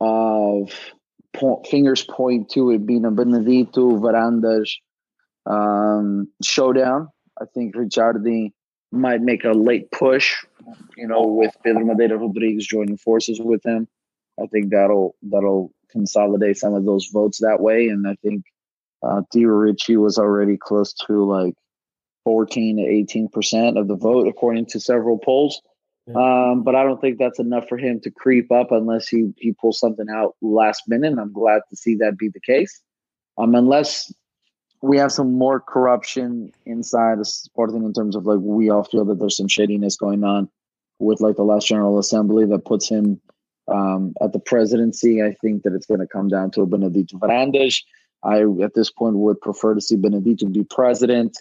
[0.00, 0.72] of
[1.68, 4.70] fingers point to it being a Benedito Varandas
[5.46, 7.08] um, showdown.
[7.40, 8.52] I think Ricciardi
[8.90, 10.34] might make a late push,
[10.96, 13.88] you know, with Pedro Madeira Rodrigues joining forces with him.
[14.40, 17.88] I think that'll that'll consolidate some of those votes that way.
[17.88, 18.44] And I think
[19.02, 21.54] uh, Theo Ricci was already close to like
[22.24, 25.60] 14 to 18 percent of the vote, according to several polls.
[26.08, 29.52] Um, but I don't think that's enough for him to creep up unless he, he
[29.52, 31.12] pulls something out last minute.
[31.12, 32.82] And I'm glad to see that be the case.
[33.38, 34.12] Um, unless
[34.82, 39.04] we have some more corruption inside the Sporting in terms of like we all feel
[39.06, 40.48] that there's some shadiness going on
[40.98, 43.20] with like the last General Assembly that puts him
[43.68, 45.22] um, at the presidency.
[45.22, 47.82] I think that it's going to come down to Benedito Varandas.
[48.24, 51.38] I at this point would prefer to see Benedito be president.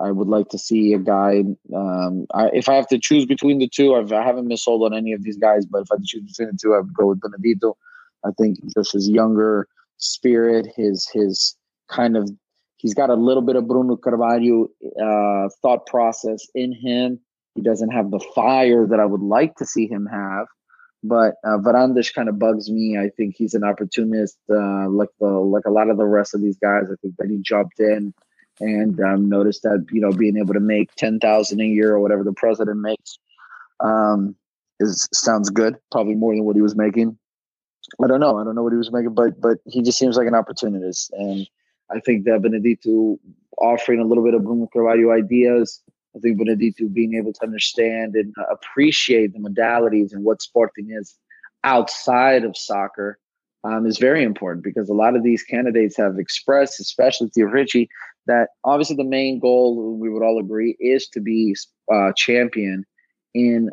[0.00, 1.44] I would like to see a guy.
[1.74, 4.94] Um, I, if I have to choose between the two, I've, I haven't missold on
[4.94, 6.94] any of these guys, but if I had to choose between the two, I would
[6.94, 7.76] go with Benedito.
[8.24, 11.56] I think just his younger spirit, his his
[11.88, 12.30] kind of
[12.76, 14.68] he's got a little bit of Bruno Carvalho
[15.02, 17.20] uh, thought process in him.
[17.54, 20.46] He doesn't have the fire that I would like to see him have,
[21.02, 22.96] but uh, Varandas kind of bugs me.
[22.96, 26.42] I think he's an opportunist, uh, like the like a lot of the rest of
[26.42, 26.84] these guys.
[26.90, 28.14] I think that he jumped in
[28.60, 32.00] and um, noticed that you know being able to make ten thousand a year or
[32.00, 33.18] whatever the president makes
[33.80, 34.34] um,
[34.78, 35.76] is sounds good.
[35.90, 37.18] Probably more than what he was making.
[38.02, 38.38] I don't know.
[38.38, 41.12] I don't know what he was making, but but he just seems like an opportunist,
[41.12, 41.48] and
[41.90, 43.18] I think that Benedito
[43.58, 45.82] offering a little bit of Bruno Carvalho ideas.
[46.16, 51.14] I think Benedito being able to understand and appreciate the modalities and what sporting is
[51.62, 53.18] outside of soccer
[53.62, 57.88] um, is very important because a lot of these candidates have expressed, especially Theo Ricci,
[58.30, 61.56] that obviously the main goal we would all agree is to be
[61.92, 62.84] uh, champion
[63.34, 63.70] in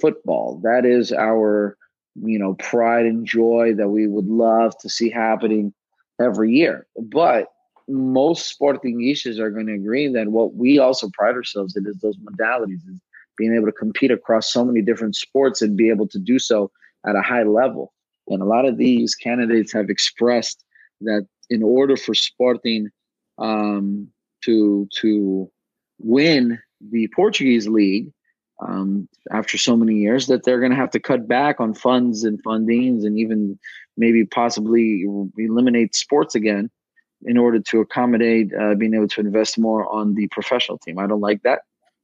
[0.00, 0.60] football.
[0.64, 1.76] That is our
[2.16, 5.72] you know pride and joy that we would love to see happening
[6.20, 6.86] every year.
[7.00, 7.46] But
[7.88, 12.18] most sportingistas are going to agree that what we also pride ourselves in is those
[12.18, 13.00] modalities, is
[13.36, 16.70] being able to compete across so many different sports and be able to do so
[17.06, 17.92] at a high level.
[18.28, 20.64] And a lot of these candidates have expressed
[21.00, 22.90] that in order for Sporting
[23.40, 24.08] um,
[24.44, 25.50] to to
[25.98, 28.12] win the Portuguese league
[28.62, 32.24] um, after so many years that they're going to have to cut back on funds
[32.24, 33.58] and fundings and even
[33.96, 35.04] maybe possibly
[35.38, 36.70] eliminate sports again
[37.22, 40.98] in order to accommodate uh, being able to invest more on the professional team.
[40.98, 41.60] I don't like that.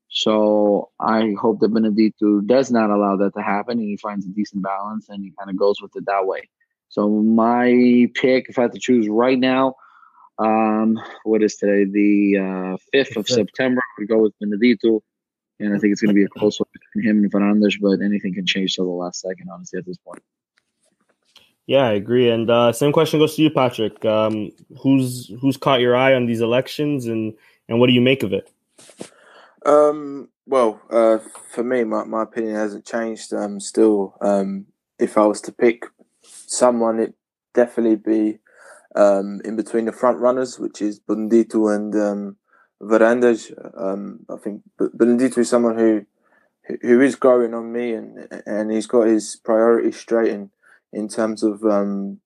[0.08, 4.30] So I hope that Benedito does not allow that to happen and he finds a
[4.30, 6.48] decent balance and he kind of goes with it that way.
[6.88, 9.74] So my pick, if I had to choose right now,
[10.38, 11.84] um, what is today?
[11.84, 13.82] The uh, 5th of September.
[13.98, 15.02] We go with Benedito.
[15.58, 18.04] And I think it's going to be a close one between him and Fernandes, but
[18.04, 20.22] anything can change till the last second, honestly, at this point.
[21.66, 22.30] Yeah, I agree.
[22.30, 24.04] And uh, same question goes to you, Patrick.
[24.04, 27.34] Um, who's who's caught your eye on these elections, and
[27.68, 28.48] and what do you make of it?
[29.64, 31.18] Um, well, uh,
[31.50, 33.32] for me, my, my opinion hasn't changed.
[33.32, 34.66] Um, still, um,
[35.00, 35.86] if I was to pick
[36.22, 37.14] someone, it
[37.52, 38.38] definitely be
[38.96, 42.36] um, in between the front runners, which is Benedito and um,
[42.82, 43.52] Varandas.
[43.78, 44.62] Um, I think
[44.94, 46.06] Benedito is someone who
[46.82, 50.50] who is growing on me, and and he's got his priorities straight in
[50.92, 52.20] in terms of um,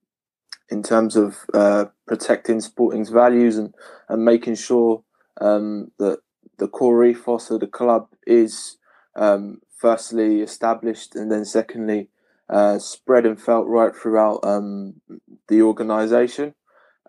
[0.70, 3.74] in terms of uh, protecting Sporting's values and
[4.08, 5.02] and making sure
[5.40, 6.20] um, that
[6.58, 8.78] the core ethos of the club is
[9.16, 12.08] um, firstly established, and then secondly.
[12.52, 15.00] Uh, spread and felt right throughout um,
[15.46, 16.52] the organisation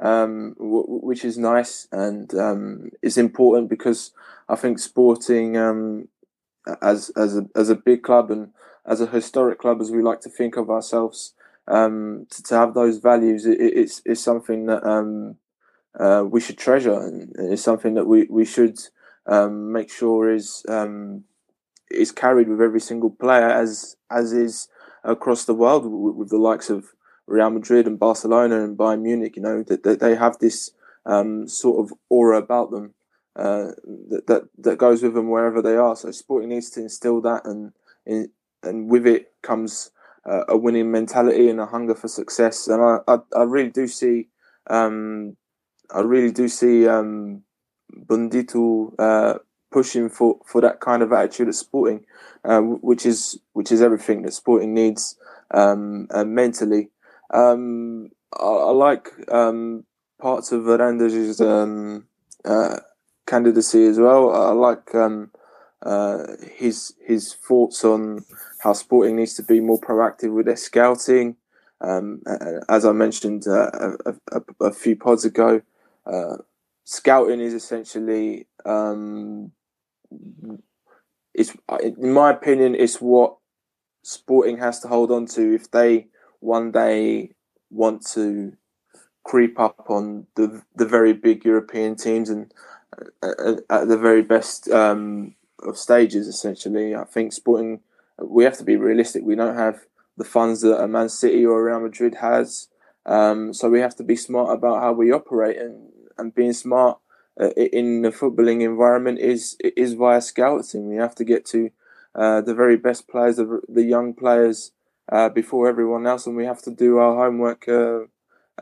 [0.02, 4.12] um, w- which is nice and um, is important because
[4.50, 6.08] I think Sporting, um,
[6.82, 8.52] as as a, as a big club and
[8.86, 11.34] as a historic club, as we like to think of ourselves,
[11.68, 15.36] um, to, to, have those values, it, it's it's something that um,
[16.00, 18.80] uh, we should treasure, and it's something that we we should
[19.28, 20.66] um, make sure is
[21.92, 24.68] is carried with every single player, as as is
[25.04, 26.94] across the world with, with the likes of
[27.32, 29.36] Real Madrid and Barcelona and Bayern Munich.
[29.36, 30.72] You know that, that they have this
[31.06, 32.94] um, sort of aura about them
[33.36, 33.72] uh,
[34.10, 35.96] that, that that goes with them wherever they are.
[35.96, 37.74] So Sporting needs to instill that, and
[38.06, 39.92] and with it comes
[40.26, 42.68] uh, a winning mentality and a hunger for success.
[42.68, 44.30] And I I, I really do see
[44.68, 45.38] um,
[45.94, 47.44] I really do see um,
[47.90, 49.40] Benedito uh,
[49.72, 52.06] pushing for, for that kind of attitude at Sporting,
[52.44, 55.18] uh, which is which is everything that Sporting needs
[55.52, 56.90] um, mentally.
[57.34, 59.86] Um, I, I, like um,
[60.20, 62.06] parts of Varandas' um,
[62.46, 62.80] uh,
[63.26, 64.32] candidacy as well.
[64.34, 65.32] I like um,
[65.84, 66.26] uh,
[66.56, 68.26] his his thoughts on
[68.60, 71.36] how Sporting needs to be more proactive with their scouting.
[71.80, 72.22] Um,
[72.70, 73.72] as I mentioned uh,
[74.06, 75.64] a, a, a, few pods ago,
[76.06, 76.38] uh,
[76.84, 79.52] scouting is essentially um,
[81.34, 83.38] it's in my opinion it's what
[84.04, 86.08] sporting has to hold on to if they
[86.42, 87.32] one day
[87.70, 88.58] want to
[89.24, 92.54] creep up on the the very big European teams and
[93.24, 96.96] uh, at the very best um, of stages essentially.
[96.96, 97.80] I think sporting
[98.22, 99.24] we have to be realistic.
[99.24, 99.86] We don't have
[100.18, 102.68] the funds that a Man City or Real Madrid has.
[103.06, 107.00] Um, so we have to be smart about how we operate and and being smart
[107.40, 110.90] uh, in the footballing environment is is via scouting.
[110.90, 111.72] We have to get to
[112.14, 114.72] uh, the very best players, the, the young players,
[115.10, 118.02] uh, before everyone else, and we have to do our homework uh,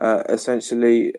[0.00, 1.14] uh, essentially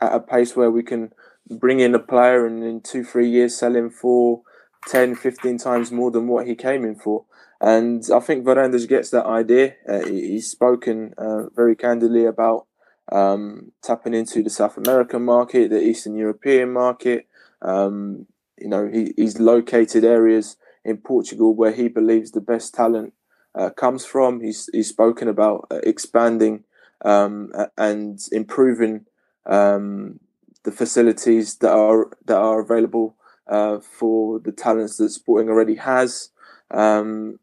[0.00, 1.12] at a pace where we can
[1.48, 4.42] bring in a player and in two, three years sell him for
[4.88, 7.24] 10, 15 times more than what he came in for.
[7.60, 9.74] And I think Varandas gets that idea.
[9.86, 11.12] Uh, he's spoken
[11.54, 12.66] very candidly about
[13.12, 17.26] um, tapping into the South American market, the Eastern European market.
[17.62, 18.26] Um,
[18.58, 23.12] you know, he, he's located areas in Portugal where he believes the best talent
[23.54, 24.40] uh, comes from.
[24.40, 26.64] He's he's spoken about uh, expanding
[27.04, 29.06] um, and improving
[29.46, 30.20] um,
[30.64, 36.30] the facilities that are that are available uh, for the talents that Sporting already has.
[36.70, 37.40] Um,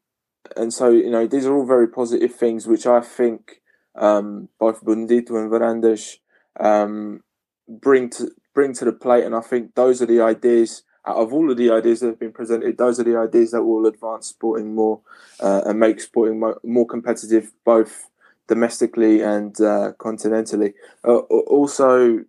[0.55, 3.61] and so, you know, these are all very positive things, which I think
[3.95, 6.17] um, both Benedito and Varandas
[6.59, 7.23] um,
[7.67, 10.83] bring to bring to the plate, and I think those are the ideas.
[11.07, 13.63] Out of all of the ideas that have been presented, those are the ideas that
[13.63, 14.99] will advance sporting more
[15.39, 18.09] uh, and make sporting mo- more competitive, both
[18.47, 20.73] domestically and uh, continentally.
[21.05, 22.25] Uh, also,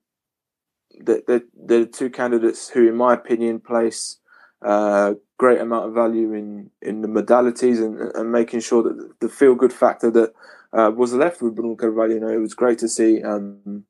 [1.01, 4.19] the, the the two candidates who, in my opinion, place
[4.63, 9.21] a uh, great amount of value in in the modalities and, and making sure that
[9.21, 10.33] the feel good factor that
[10.73, 12.15] uh, was left with Bruno Carvalho.
[12.15, 13.85] You know, it was great to see um,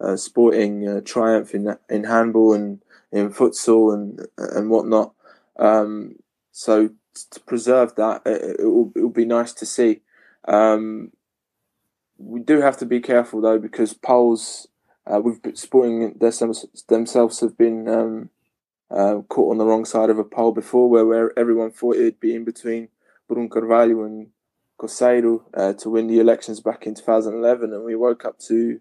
[0.00, 2.80] uh, sporting triumph in in handball and
[3.12, 5.12] in futsal and and whatnot.
[5.58, 6.16] Um,
[6.50, 6.90] so
[7.30, 10.00] to preserve that, it, it, will, it will be nice to see.
[10.46, 11.12] Um,
[12.18, 14.68] we do have to be careful though because polls
[15.06, 18.30] uh, with sporting themselves have been um,
[18.90, 22.20] uh, caught on the wrong side of a poll before, where, where everyone thought it'd
[22.20, 22.88] be in between
[23.28, 24.28] Bruno Carvalho and
[24.78, 28.80] Coseiro uh, to win the elections back in 2011, and we woke up to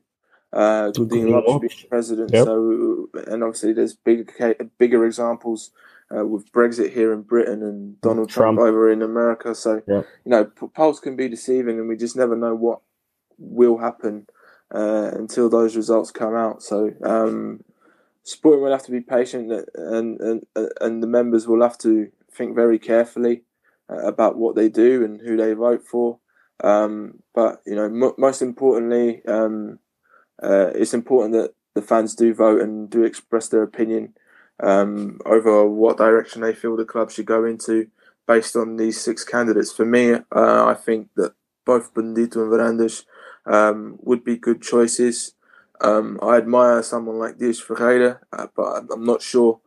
[0.54, 2.32] uh, Godinho Lopes being president.
[2.34, 2.46] Yep.
[2.46, 5.72] So, and obviously, there's bigger bigger examples
[6.16, 9.56] uh, with Brexit here in Britain and Donald Trump, Trump over in America.
[9.56, 10.08] So, yep.
[10.26, 12.82] you know, polls can be deceiving, and we just never know what
[13.38, 14.28] will happen
[14.74, 16.62] uh, until those results come out.
[16.62, 17.64] So, um,
[18.24, 20.46] Sporting will have to be patient, and and
[20.80, 23.42] and the members will have to think very carefully
[23.90, 26.20] uh, about what they do and who they vote for.
[26.64, 29.80] Um, but you know, m- most importantly, um,
[30.42, 34.14] uh, it's important that the fans do vote and do express their opinion
[34.62, 37.88] um, over what direction they feel the club should go into
[38.28, 39.72] based on these six candidates.
[39.72, 41.34] For me, uh, I think that
[41.66, 43.06] both Benedito and Varandas
[43.46, 45.34] um, would be good choices.
[45.80, 49.60] Um, I admire someone like Dias Ferreira, uh, but I'm not sure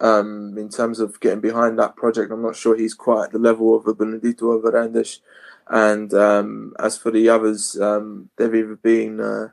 [0.00, 2.32] um, in terms of getting behind that project.
[2.32, 5.20] I'm not sure he's quite at the level of a Benedito or Varandas.
[5.68, 9.48] And um, as for the others, um, they've either been uh,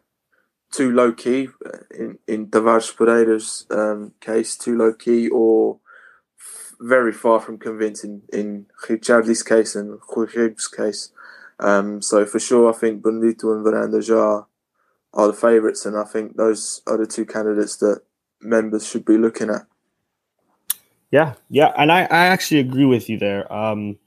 [0.72, 1.50] too low key
[1.92, 5.80] in in Tavares Pereira's um, case, too low key, or
[6.80, 11.12] very far from convincing in Ricciardi's case and Jorge's case.
[11.60, 14.48] Um, so for sure, I think Benedito and Varandas are
[15.14, 18.02] are the favourites, and I think those are the two candidates that
[18.42, 19.66] members should be looking at.
[21.12, 23.52] Yeah, yeah, and I, I actually agree with you there.
[23.52, 23.98] Um,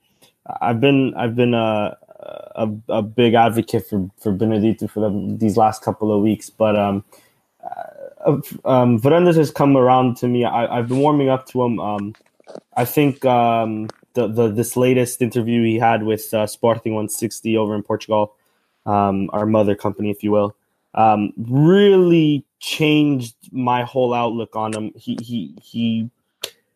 [0.60, 5.56] I've been I've been a, a, a big advocate for for Benedito for the, these
[5.56, 7.04] last couple of weeks, but um,
[8.24, 10.44] um, Varandas has come around to me.
[10.44, 11.80] I, have been warming up to him.
[11.80, 12.14] Um,
[12.76, 17.74] I think um, the, the this latest interview he had with uh, Sporting 160 over
[17.74, 18.34] in Portugal,
[18.86, 20.54] um, our mother company, if you will,
[20.94, 24.92] um, really changed my whole outlook on him.
[24.96, 26.10] He he he.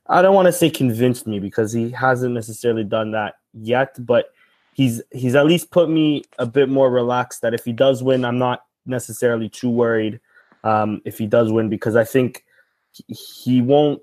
[0.06, 4.33] I don't want to say convinced me because he hasn't necessarily done that yet, but
[4.74, 8.24] he's he's at least put me a bit more relaxed that if he does win,
[8.24, 10.20] I'm not necessarily too worried
[10.64, 12.44] um, if he does win because I think
[13.08, 14.02] he won't.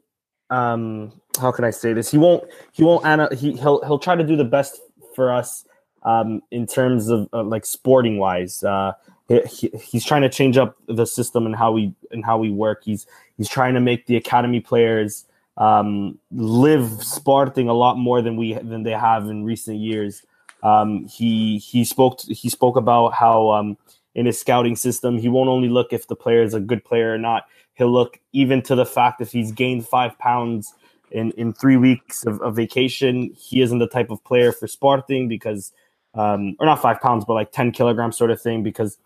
[0.50, 2.10] Um, how can I say this?
[2.10, 2.44] He won't.
[2.72, 3.06] He won't.
[3.06, 3.34] Anna.
[3.36, 4.80] He he'll he'll try to do the best
[5.16, 5.66] for us
[6.04, 8.64] um, in terms of uh, like sporting wise.
[8.64, 8.94] Uh,
[9.28, 12.84] he, he's trying to change up the system and how we and how we work.
[12.84, 13.06] He's
[13.38, 15.26] he's trying to make the academy players
[15.58, 20.24] um, live Sporting a lot more than we than they have in recent years.
[20.64, 23.78] Um, he he spoke he spoke about how um,
[24.16, 27.14] in his scouting system he won't only look if the player is a good player
[27.14, 27.46] or not.
[27.74, 30.74] He'll look even to the fact if he's gained five pounds
[31.12, 33.34] in in three weeks of, of vacation.
[33.36, 35.72] He isn't the type of player for Sporting because
[36.14, 38.98] um, or not five pounds, but like ten kilograms sort of thing because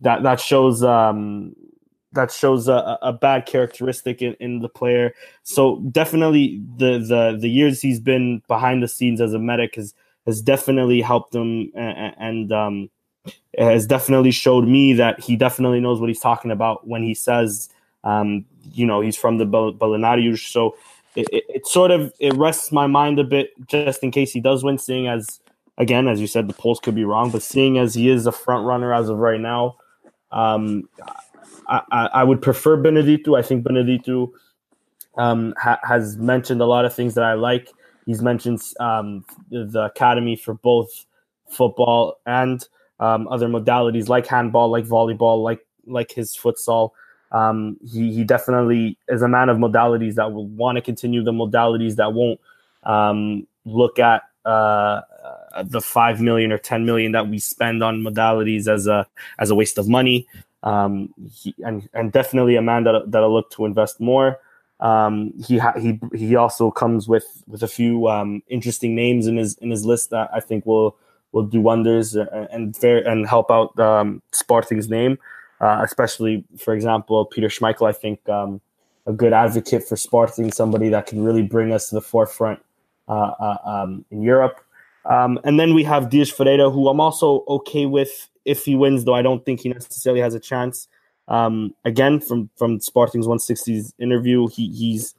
[0.00, 1.54] that that shows um,
[2.12, 5.14] that shows a, a bad characteristic in, in the player.
[5.42, 9.94] So definitely the the the years he's been behind the scenes as a medic has
[10.26, 12.90] has definitely helped him and, and um,
[13.58, 17.68] has definitely showed me that he definitely knows what he's talking about when he says,
[18.04, 20.50] um, you know, he's from the Balneários.
[20.50, 20.76] So
[21.16, 24.40] it, it, it, sort of it rests my mind a bit just in case he
[24.40, 25.40] does win, seeing as
[25.78, 28.32] again, as you said, the polls could be wrong, but seeing as he is a
[28.32, 29.76] front runner as of right now,
[30.30, 30.88] um,
[31.66, 33.34] I, I, I, would prefer Benedito.
[33.34, 34.32] I think Benedito
[35.16, 37.70] um, ha- has mentioned a lot of things that I like.
[38.10, 41.06] He's mentioned um, the academy for both
[41.48, 42.66] football and
[42.98, 46.90] um, other modalities like handball, like volleyball, like like his futsal.
[47.30, 51.30] Um, he he definitely is a man of modalities that will want to continue the
[51.30, 52.40] modalities that won't
[52.82, 55.02] um, look at uh,
[55.62, 59.06] the five million or ten million that we spend on modalities as a
[59.38, 60.26] as a waste of money.
[60.64, 64.40] Um, he, and and definitely a man that that'll look to invest more.
[64.80, 69.36] Um, he ha- he he also comes with with a few um, interesting names in
[69.36, 70.96] his in his list that I think will
[71.32, 75.18] will do wonders and fair and help out um, Sporting's name,
[75.60, 77.88] uh, especially for example Peter Schmeichel.
[77.88, 78.60] I think um,
[79.06, 82.60] a good advocate for Sporting, somebody that can really bring us to the forefront
[83.08, 84.60] uh, uh, um, in Europe.
[85.04, 89.04] Um, and then we have Dias Ferreira, who I'm also okay with if he wins,
[89.04, 90.88] though I don't think he necessarily has a chance.
[91.30, 95.14] Um, again, from from Sporting's 160's interview, he he's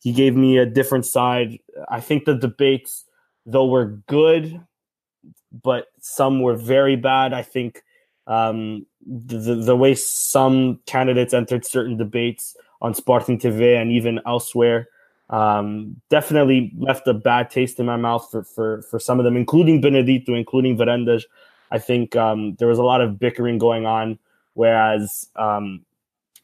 [0.00, 1.58] he gave me a different side.
[1.88, 3.04] I think the debates,
[3.46, 4.60] though, were good,
[5.62, 7.32] but some were very bad.
[7.32, 7.82] I think
[8.26, 14.88] um, the the way some candidates entered certain debates on Sporting TV and even elsewhere
[15.32, 19.36] um, definitely left a bad taste in my mouth for for for some of them,
[19.36, 21.22] including Benedito, including Varandas.
[21.70, 24.18] I think um, there was a lot of bickering going on
[24.54, 25.84] Whereas um,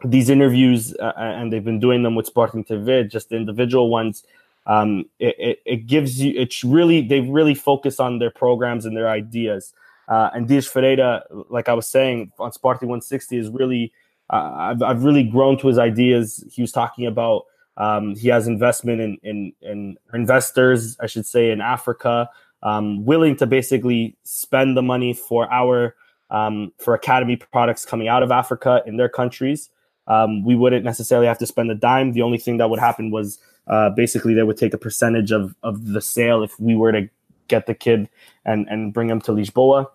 [0.04, 4.24] these interviews, uh, and they've been doing them with Sporting TV, just the individual ones,
[4.66, 8.96] um, it, it, it, gives you, it's really, they really focus on their programs and
[8.96, 9.72] their ideas.
[10.08, 13.92] Uh, and Dias Ferreira, like I was saying, on Sporting 160 is really,
[14.30, 16.44] uh, I've, I've really grown to his ideas.
[16.50, 17.46] He was talking about
[17.78, 22.28] um, he has investment in, in, in investors, I should say, in Africa,
[22.62, 25.94] um, willing to basically spend the money for our
[26.30, 29.70] um, for academy products coming out of Africa in their countries.
[30.06, 32.12] Um, we wouldn't necessarily have to spend a dime.
[32.12, 35.54] The only thing that would happen was uh, basically they would take a percentage of,
[35.62, 37.08] of the sale if we were to
[37.48, 38.08] get the kid
[38.44, 39.86] and, and bring him to Lisboa.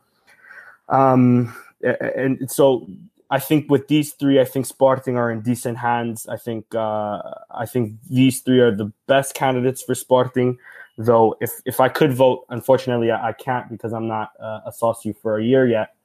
[0.90, 2.88] Um, and so
[3.30, 6.28] I think with these three, I think Sporting are in decent hands.
[6.28, 10.60] I think uh, I think these three are the best candidates for Sporting.
[10.98, 15.14] Though if if I could vote, unfortunately I, can't because I'm not uh, a socio
[15.14, 15.96] for a year yet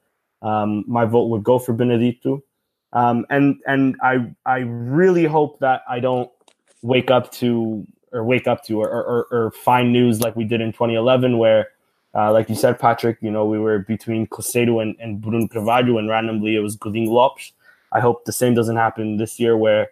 [0.41, 2.43] um, my vote would go for Benedito.
[2.93, 6.29] Um, and and I I really hope that I don't
[6.81, 10.61] wake up to or wake up to or, or, or find news like we did
[10.61, 11.69] in 2011 where
[12.15, 15.97] uh, like you said Patrick you know we were between Caicedo and, and Bruno Carvalho
[15.97, 17.51] and randomly it was Godinho Lopes
[17.91, 19.91] I hope the same doesn't happen this year where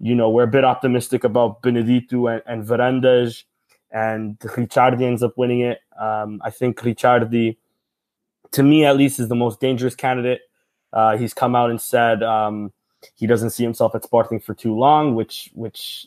[0.00, 3.44] you know we're a bit optimistic about Benedito and, and Varandas
[3.90, 7.56] and Ricciardi ends up winning it um, I think Ricciardi
[8.52, 10.40] to me at least, is the most dangerous candidate.
[10.92, 12.72] Uh, he's come out and said um,
[13.16, 16.06] he doesn't see himself at Sporting for too long, which which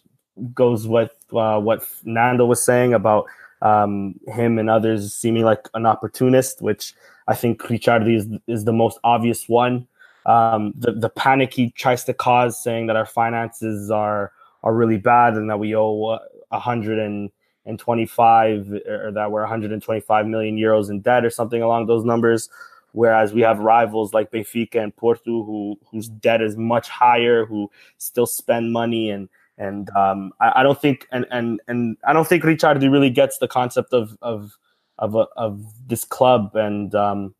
[0.53, 3.25] goes with uh, what Nando was saying about
[3.61, 6.93] um, him and others seeming like an opportunist, which
[7.27, 9.87] I think Ricciardi is is the most obvious one.
[10.25, 14.31] um, the the panic he tries to cause, saying that our finances are
[14.63, 16.19] are really bad and that we owe
[16.51, 17.31] a hundred and
[17.69, 22.49] and 25 or that we're 125 million euros in debt or something along those numbers.
[22.93, 27.69] Whereas we have rivals like Benfica and Porto who whose debt is much higher who
[27.99, 29.11] still spend money.
[29.11, 29.29] And
[29.59, 33.37] and um, I, I, don't think and and and I don't think Ricciardi really gets
[33.37, 34.57] the concept of of
[34.97, 36.55] of, a, of this club.
[36.55, 37.35] And um,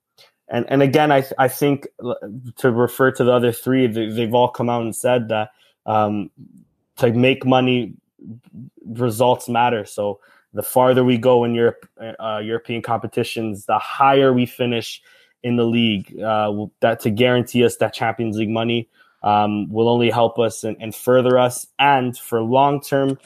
[0.47, 1.87] and and again I I think
[2.57, 5.49] to refer to the other three they, have all come out and said that
[5.87, 6.29] um,
[6.97, 7.95] to make money
[8.85, 10.19] results matter so
[10.53, 11.87] the farther we go in Europe
[12.19, 15.01] uh, European competitions the higher we finish
[15.43, 18.89] in the league uh, that to guarantee us that Champions League money
[19.23, 21.67] um, will only help us and, and, further us.
[21.77, 23.17] And for long term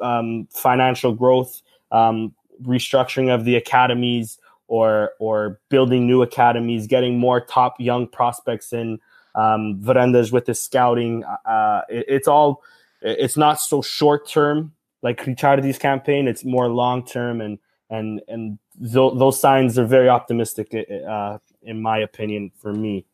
[0.00, 1.62] um, financial growth,
[1.92, 4.38] um, restructuring of the academies
[4.68, 8.98] or or building new academies, getting more top young prospects in.
[9.36, 12.62] Um, Varandas with the scouting, uh, it, it's all.
[13.02, 14.72] It's not so short term
[15.02, 16.28] like Ricciardi's campaign.
[16.28, 17.58] It's more long term, and
[17.88, 20.74] and and th- those signs are very optimistic,
[21.08, 23.06] uh, in my opinion, for me.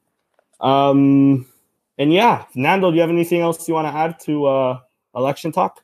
[0.61, 1.47] Um,
[1.99, 4.81] and yeah, Nando, do you have anything else you want to add to uh,
[5.15, 5.83] election talk?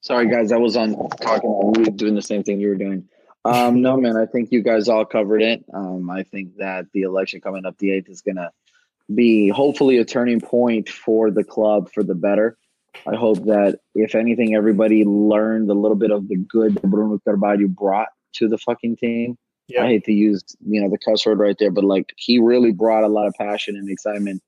[0.00, 1.82] Sorry, guys, I was on talking.
[1.96, 3.08] Doing the same thing you were doing.
[3.44, 5.64] Um, no, man, I think you guys all covered it.
[5.72, 8.52] Um, I think that the election coming up the eighth is to
[9.14, 12.56] be hopefully a turning point for the club for the better.
[13.06, 17.18] I hope that if anything, everybody learned a little bit of the good that Bruno
[17.24, 19.36] Carvalho brought to the fucking team.
[19.68, 19.84] Yeah.
[19.84, 22.72] I hate to use you know the cuss word right there, but like he really
[22.72, 24.42] brought a lot of passion and excitement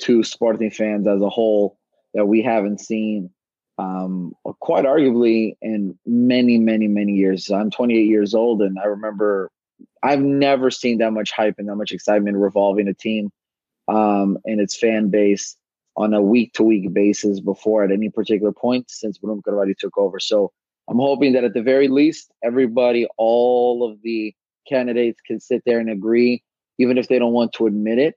[0.00, 1.78] to Sporting fans as a whole
[2.12, 3.30] that we haven't seen
[3.78, 7.50] um, quite arguably in many, many, many years.
[7.50, 9.50] I'm 28 years old, and I remember
[10.02, 13.30] I've never seen that much hype and that much excitement revolving a team
[13.88, 15.56] um, and its fan base
[15.96, 19.96] on a week to week basis before at any particular point since Bruno Carvalho took
[19.96, 20.18] over.
[20.18, 20.52] So
[20.88, 24.34] I'm hoping that at the very least, everybody, all of the
[24.68, 26.42] candidates can sit there and agree,
[26.78, 28.16] even if they don't want to admit it.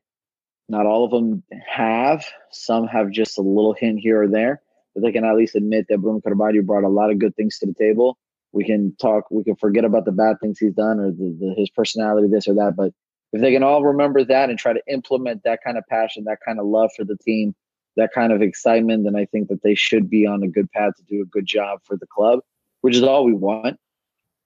[0.69, 2.26] Not all of them have.
[2.52, 4.61] Some have just a little hint here or there,
[4.94, 7.57] but they can at least admit that Bruno Carvalho brought a lot of good things
[7.60, 8.18] to the table.
[8.52, 11.53] We can talk, we can forget about the bad things he's done or the, the,
[11.57, 12.76] his personality, this or that.
[12.76, 12.91] But
[13.33, 16.39] if they can all remember that and try to implement that kind of passion, that
[16.45, 17.55] kind of love for the team,
[17.97, 20.95] that kind of excitement, then I think that they should be on a good path
[20.97, 22.39] to do a good job for the club,
[22.81, 23.79] which is all we want.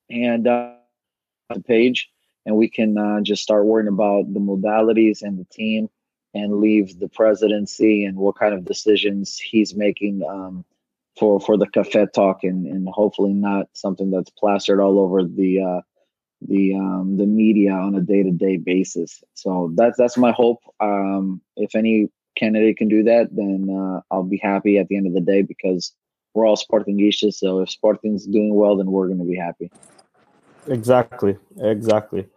[0.10, 0.74] And uh,
[1.54, 2.10] the page,
[2.46, 5.90] and we can uh, just start worrying about the modalities and the team,
[6.34, 10.64] and leave the presidency and what kind of decisions he's making um,
[11.20, 15.62] for for the cafe talk, and and hopefully not something that's plastered all over the.
[15.62, 15.82] Uh,
[16.48, 19.24] the um, the media on a day to day basis.
[19.34, 20.60] So that's that's my hope.
[20.80, 25.08] Um, if any candidate can do that, then uh, I'll be happy at the end
[25.08, 25.94] of the day because
[26.34, 27.36] we're all Sportingistas.
[27.36, 29.72] So if Sporting's doing well, then we're going to be happy.
[30.68, 31.38] Exactly.
[31.60, 32.28] Exactly.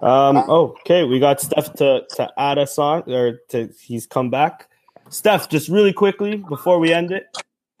[0.00, 4.68] Um, okay, we got Steph to, to add us on, or to he's come back.
[5.08, 7.26] Steph, just really quickly before we end it,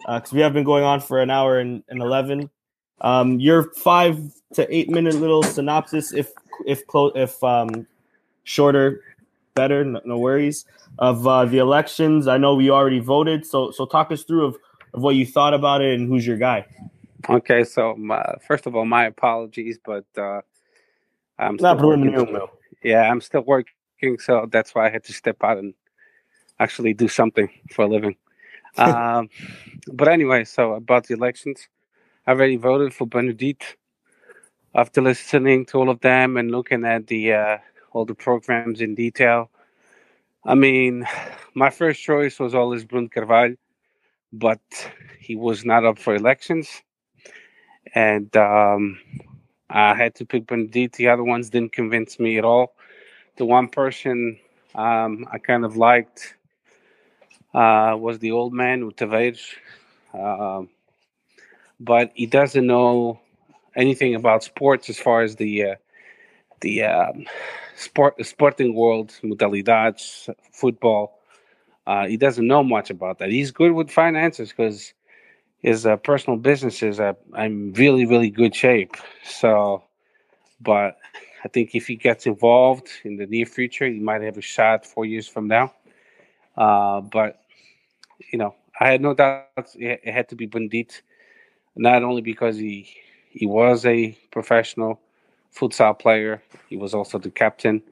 [0.06, 2.48] because uh, we have been going on for an hour and, and 11.
[3.04, 4.18] Um, your five
[4.54, 6.32] to eight minute little synopsis, if
[6.66, 7.86] if close, if um,
[8.44, 9.02] shorter,
[9.54, 10.64] better, no, no worries.
[10.98, 14.56] Of uh, the elections, I know we already voted, so so talk us through of,
[14.94, 16.64] of what you thought about it and who's your guy.
[17.28, 20.40] Okay, so my, first of all, my apologies, but uh,
[21.38, 22.38] I'm not working.
[22.82, 25.74] Yeah, I'm still working, so that's why I had to step out and
[26.58, 28.16] actually do something for a living.
[28.78, 29.28] um,
[29.92, 31.68] but anyway, so about the elections,
[32.26, 33.66] I already voted for Benedito.
[34.74, 37.58] After listening to all of them and looking at the uh,
[37.92, 39.50] all the programs in detail,
[40.44, 41.06] I mean,
[41.54, 43.56] my first choice was always Bruno Carvalho,
[44.32, 44.60] but
[45.20, 46.82] he was not up for elections
[47.94, 48.98] and um,
[49.70, 50.96] I had to pick Benedito.
[50.96, 52.74] The other ones didn't convince me at all.
[53.36, 54.38] The one person
[54.74, 56.36] um, I kind of liked
[57.52, 59.40] uh, was the old man, Tavares,
[60.12, 60.62] uh,
[61.80, 63.20] but he doesn't know
[63.76, 65.74] anything about sports as far as the uh,
[66.60, 67.24] the um,
[67.76, 71.18] sport sporting world, modalidades, football.
[71.86, 73.30] Uh, he doesn't know much about that.
[73.30, 74.94] He's good with finances because
[75.58, 78.96] his uh, personal businesses, uh, I'm really, really good shape.
[79.24, 79.84] So,
[80.60, 80.96] but
[81.44, 84.86] I think if he gets involved in the near future, he might have a shot
[84.86, 85.72] four years from now.
[86.56, 87.40] Uh, but
[88.32, 90.96] you know, I had no doubt it had to be Benedito,
[91.76, 92.88] not only because he
[93.30, 95.00] he was a professional
[95.54, 97.82] futsal player, he was also the captain,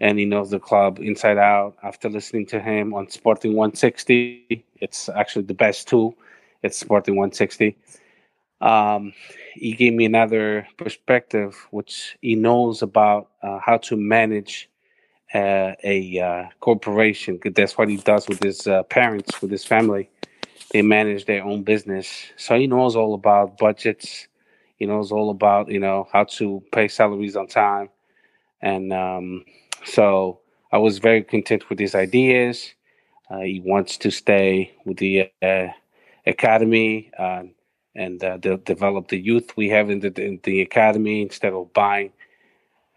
[0.00, 1.76] and he knows the club inside out.
[1.82, 6.14] After listening to him on Sporting 160, it's actually the best tool.
[6.62, 7.76] It's Sporting 160.
[8.60, 9.12] Um,
[9.54, 14.68] he gave me another perspective, which he knows about uh, how to manage
[15.34, 17.38] uh, a uh, corporation.
[17.44, 20.10] That's what he does with his uh, parents, with his family.
[20.72, 24.28] They manage their own business, so he knows all about budgets.
[24.76, 27.90] He knows all about you know how to pay salaries on time,
[28.62, 29.44] and um,
[29.84, 30.40] so
[30.72, 32.74] I was very content with his ideas.
[33.30, 35.68] Uh, he wants to stay with the uh,
[36.26, 37.44] academy uh,
[37.96, 41.72] and uh, de- develop the youth we have in the, in the academy instead of
[41.74, 42.12] buying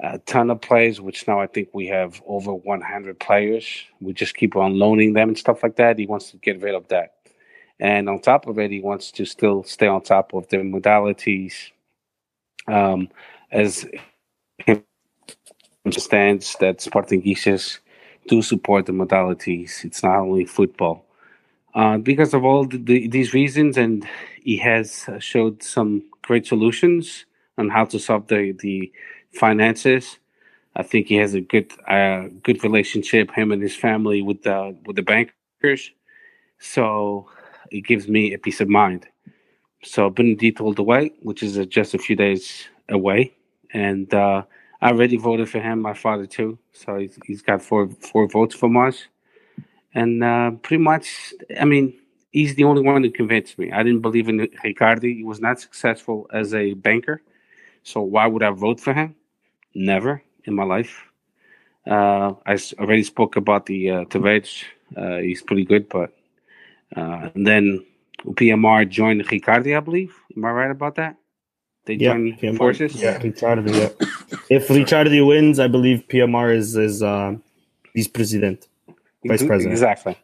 [0.01, 3.67] a ton of players, which now I think we have over 100 players.
[4.01, 5.99] We just keep on loaning them and stuff like that.
[5.99, 7.13] He wants to get rid of that.
[7.83, 11.71] And on top of it, he wants to still stay on top of the modalities
[12.67, 13.09] um,
[13.51, 13.85] as
[15.85, 17.79] understands that Sportingistas
[18.29, 19.85] do support the modalities.
[19.85, 21.05] It's not only football.
[21.75, 24.07] Uh, because of all the, the, these reasons, and
[24.43, 27.25] he has showed some great solutions
[27.57, 28.91] on how to solve the, the
[29.33, 30.19] finances.
[30.75, 34.77] I think he has a good uh, good relationship, him and his family with the
[34.85, 35.91] with the bankers.
[36.59, 37.29] So
[37.73, 39.07] it gives me a peace of mind.
[39.83, 43.33] So Benedito all the way, which is uh, just a few days away,
[43.73, 44.43] and uh,
[44.81, 45.81] I already voted for him.
[45.81, 49.07] My father too, so he's, he's got four four votes from us,
[49.93, 51.93] and uh, pretty much, I mean,
[52.31, 53.71] he's the only one who convinced me.
[53.73, 55.17] I didn't believe in Ricciardi.
[55.17, 57.21] He was not successful as a banker,
[57.83, 59.15] so why would I vote for him?
[59.75, 61.03] Never in my life.
[61.85, 64.63] Uh, I already spoke about the uh, Tavares.
[64.95, 66.13] Uh, he's pretty good, but
[66.95, 67.85] uh, and then
[68.25, 70.15] PMR joined Ricciardi, I believe.
[70.35, 71.17] Am I right about that?
[71.85, 72.95] They Yeah, join PMR forces.
[72.95, 73.73] Yeah, Ricciardi.
[73.73, 74.07] Yeah.
[74.49, 77.35] if Ricciardi wins, I believe PMR is is uh,
[77.95, 78.67] vice president.
[79.25, 79.73] Vice president.
[79.73, 80.17] Exactly.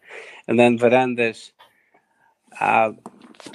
[0.47, 1.51] And then Varandas.
[2.59, 2.91] Uh,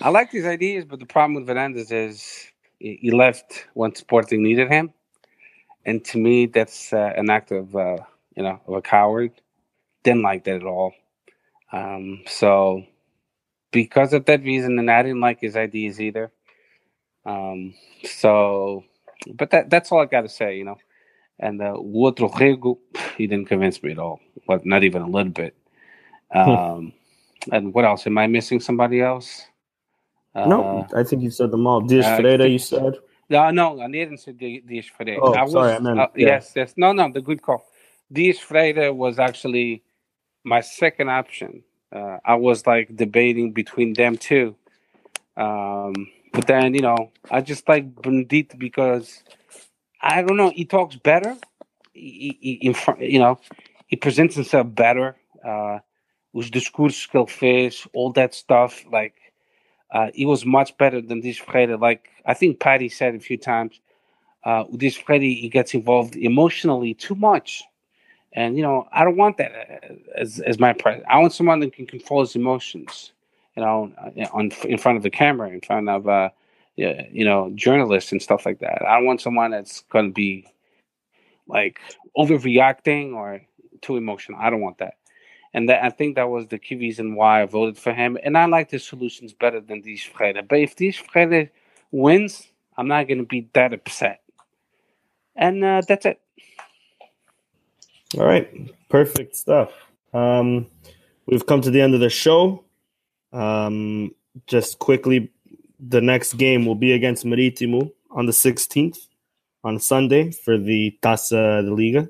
[0.02, 2.46] I like these ideas, but the problem with Varandas is
[2.78, 4.92] he he left when Sporting needed him,
[5.86, 7.98] and to me, that's uh, an act of uh,
[8.36, 9.32] you know of a coward.
[10.02, 10.92] Didn't like that at all.
[11.72, 12.84] Um, so
[13.74, 16.32] because of that reason, and I didn't like his ideas either.
[17.26, 17.74] Um,
[18.04, 18.84] so,
[19.34, 20.78] but that that's all I got to say, you know.
[21.40, 22.78] And uh, o outro
[23.18, 25.56] he didn't convince me at all, but not even a little bit.
[26.34, 26.92] Um,
[27.52, 28.06] and what else?
[28.06, 29.42] Am I missing somebody else?
[30.34, 31.80] Uh, no, I think you said them all.
[31.80, 32.94] Dias uh, Ferreira, you said.
[33.30, 35.20] No, no, I didn't say Di- Dias Freire.
[35.22, 36.26] Oh, I was, sorry, I meant- uh, yeah.
[36.26, 36.74] Yes, yes.
[36.76, 37.64] No, no, the good call.
[38.12, 39.82] Dias Freire was actually
[40.44, 41.62] my second option.
[41.94, 44.56] Uh, I was like debating between them two.
[45.36, 45.94] Um,
[46.32, 49.22] but then, you know, I just like Benedito because
[50.00, 51.36] I don't know, he talks better.
[51.92, 53.38] He, he, in front, you know,
[53.86, 55.16] he presents himself better.
[55.44, 55.78] Uh,
[56.34, 59.14] os discursos ele fez, all that stuff, like
[59.92, 61.76] uh, he was much better than Dias Ferreira.
[61.76, 63.80] Like I think Patty said a few times,
[64.44, 67.62] uh, Dias Ferreira he gets involved emotionally too much,
[68.34, 71.08] and you know I don't want that uh, as as my president.
[71.10, 73.12] I want someone that can control his emotions,
[73.56, 76.30] you know, uh, on in front of the camera, in front of uh,
[76.76, 78.82] you know journalists and stuff like that.
[78.86, 80.46] I don't want someone that's going to be
[81.46, 81.80] like
[82.16, 83.42] overreacting or
[83.80, 84.38] too emotional.
[84.40, 84.94] I don't want that.
[85.52, 88.18] And that, I think that was the key reason why I voted for him.
[88.24, 90.42] And I like his solutions better than Freire.
[90.42, 91.50] But if Freire
[91.92, 94.20] wins, I'm not going to be that upset.
[95.36, 96.20] And uh, that's it.
[98.18, 98.48] All right,
[98.90, 99.72] perfect stuff.
[100.12, 100.66] Um,
[101.26, 102.64] we've come to the end of the show.
[103.32, 104.14] Um,
[104.46, 105.32] just quickly,
[105.80, 108.98] the next game will be against Marítimo on the 16th
[109.64, 112.08] on Sunday for the Taça de Liga,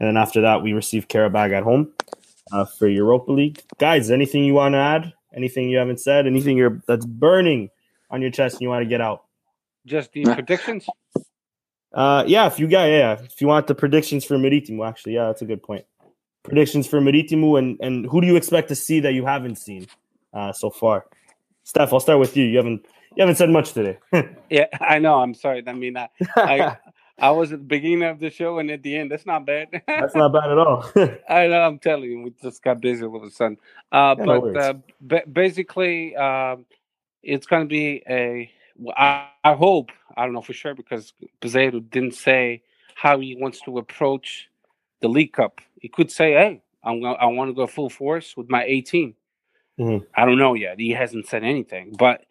[0.00, 1.92] and then after that, we receive Karabag at home
[2.50, 3.62] uh, for Europa League.
[3.78, 5.12] Guys, anything you want to add?
[5.34, 6.26] Anything you haven't said?
[6.26, 7.70] Anything you're, that's burning
[8.10, 9.24] on your chest and you want to get out?
[9.86, 10.86] Just the predictions.
[11.92, 15.26] Uh, yeah, if you got yeah, if you want the predictions for Marítimo, actually, yeah,
[15.26, 15.84] that's a good point.
[16.44, 19.86] Predictions for Marítimo, and and who do you expect to see that you haven't seen
[20.34, 21.06] uh, so far?
[21.64, 22.44] Steph, I'll start with you.
[22.44, 22.86] You haven't
[23.16, 23.98] you haven't said much today.
[24.50, 25.16] Yeah, I know.
[25.20, 25.62] I'm sorry.
[25.66, 26.76] I mean, I, I,
[27.18, 29.10] I was at the beginning of the show and at the end.
[29.10, 29.68] That's not bad.
[29.86, 30.84] that's not bad at all.
[31.28, 31.60] I know.
[31.60, 33.58] I'm telling you, we just got busy all of a sudden.
[33.92, 34.56] Uh, Yeah, but worries.
[34.56, 36.64] uh, ba- basically, um,
[37.22, 38.50] it's going to be a.
[38.96, 42.62] I, I hope I don't know for sure because Peseiro didn't say
[42.94, 44.48] how he wants to approach
[45.00, 45.60] the League Cup.
[45.80, 47.16] He could say, "Hey, I'm going.
[47.20, 49.14] I want to go full force with my 18."
[49.78, 50.06] Mhm.
[50.14, 50.78] I don't know yet.
[50.80, 52.24] He hasn't said anything, but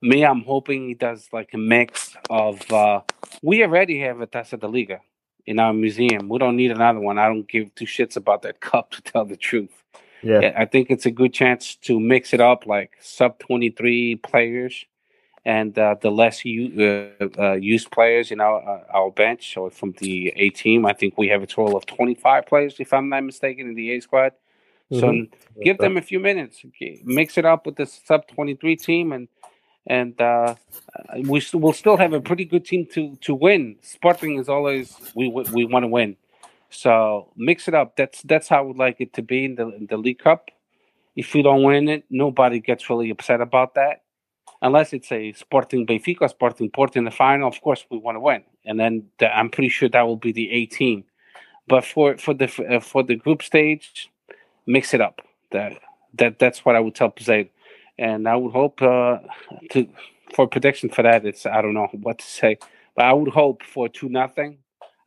[0.00, 2.70] me, I'm hoping he does like a mix of.
[2.70, 3.00] Uh,
[3.42, 5.00] we already have a Taça de Liga.
[5.44, 6.28] in our museum.
[6.28, 7.18] We don't need another one.
[7.18, 9.82] I don't give two shits about that cup to tell the truth.
[10.22, 14.14] Yeah, I think it's a good chance to mix it up, like sub twenty three
[14.14, 14.86] players,
[15.44, 19.70] and uh, the less u- uh, uh, used players in our uh, our bench or
[19.70, 20.86] from the A team.
[20.86, 23.74] I think we have a total of twenty five players, if I'm not mistaken, in
[23.74, 24.32] the A squad.
[24.90, 25.28] So Mhm.
[25.64, 26.64] give them a few minutes,
[27.04, 29.28] mix it up with the sub twenty three team, and
[29.86, 30.54] and uh,
[30.94, 33.76] uh, we we'll still have a pretty good team to to win.
[33.82, 36.16] Sporting is always we we, we want to win,
[36.70, 37.96] so mix it up.
[37.96, 40.50] That's that's how I would like it to be in the in the League Cup.
[41.16, 44.02] If we don't win it, nobody gets really upset about that,
[44.62, 47.48] unless it's a Sporting Benfica, Sporting Porto in the final.
[47.48, 50.32] Of course, we want to win, and then the, I'm pretty sure that will be
[50.32, 51.04] the A team.
[51.68, 54.10] But for for the uh, for the group stage,
[54.66, 55.20] mix it up.
[55.50, 55.78] That
[56.14, 57.50] that that's what I would tell Peseiro
[57.98, 59.18] and I would hope uh,
[59.70, 59.88] to
[60.34, 61.24] for prediction for that.
[61.24, 62.58] It's I don't know what to say,
[62.96, 64.58] but I would hope for two nothing.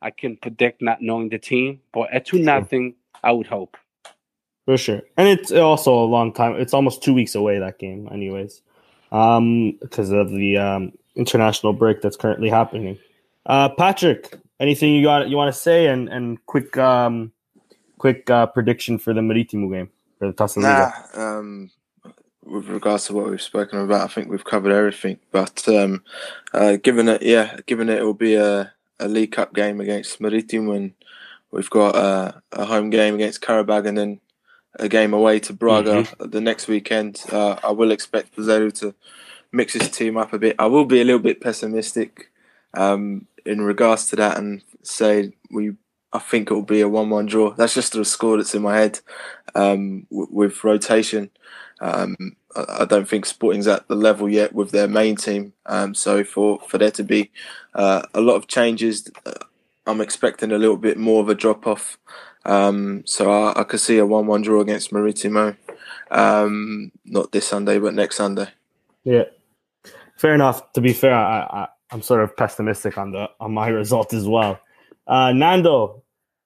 [0.02, 3.76] I can predict not knowing the team, but at two nothing, I would hope.
[4.66, 5.02] for sure.
[5.16, 6.56] And it's also a long time.
[6.56, 8.62] It's almost two weeks away that game, anyways,
[9.12, 12.98] um, because of the um, international break that's currently happening.
[13.46, 17.32] Uh, Patrick, anything you got you want to say, and and quick um,
[17.98, 20.92] quick uh, prediction for the Maritimo game for the Liga.
[21.14, 21.70] Nah, um,
[22.44, 25.18] with regards to what we've spoken about, I think we've covered everything.
[25.30, 26.02] But um,
[26.52, 30.72] uh, given it, yeah, given it, will be a, a League Cup game against Maritimo,
[30.72, 30.92] and
[31.50, 34.20] we've got a, a home game against Karabag, and then
[34.76, 37.22] a game away to Braga the next weekend.
[37.30, 38.94] Uh, I will expect Peseiro to
[39.52, 40.56] mix his team up a bit.
[40.58, 42.30] I will be a little bit pessimistic
[42.74, 45.72] um, in regards to that, and say we.
[46.12, 47.50] I think it will be a one-one draw.
[47.50, 49.00] That's just the score that's in my head
[49.54, 51.30] um, w- with rotation.
[51.80, 55.52] Um, I, I don't think Sporting's at the level yet with their main team.
[55.66, 57.30] Um, so for, for there to be
[57.74, 59.32] uh, a lot of changes, uh,
[59.86, 61.98] I'm expecting a little bit more of a drop off.
[62.46, 65.56] Um, so I, I could see a one-one draw against Maritimo.
[66.10, 68.48] Um, not this Sunday, but next Sunday.
[69.04, 69.24] Yeah,
[70.16, 70.72] fair enough.
[70.74, 74.26] To be fair, I, I I'm sort of pessimistic on the on my result as
[74.26, 74.60] well.
[75.06, 76.02] Uh, Nando,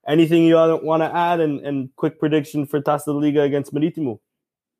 [0.06, 4.20] anything you want to add and, and quick prediction for Taça Liga against Maritimo?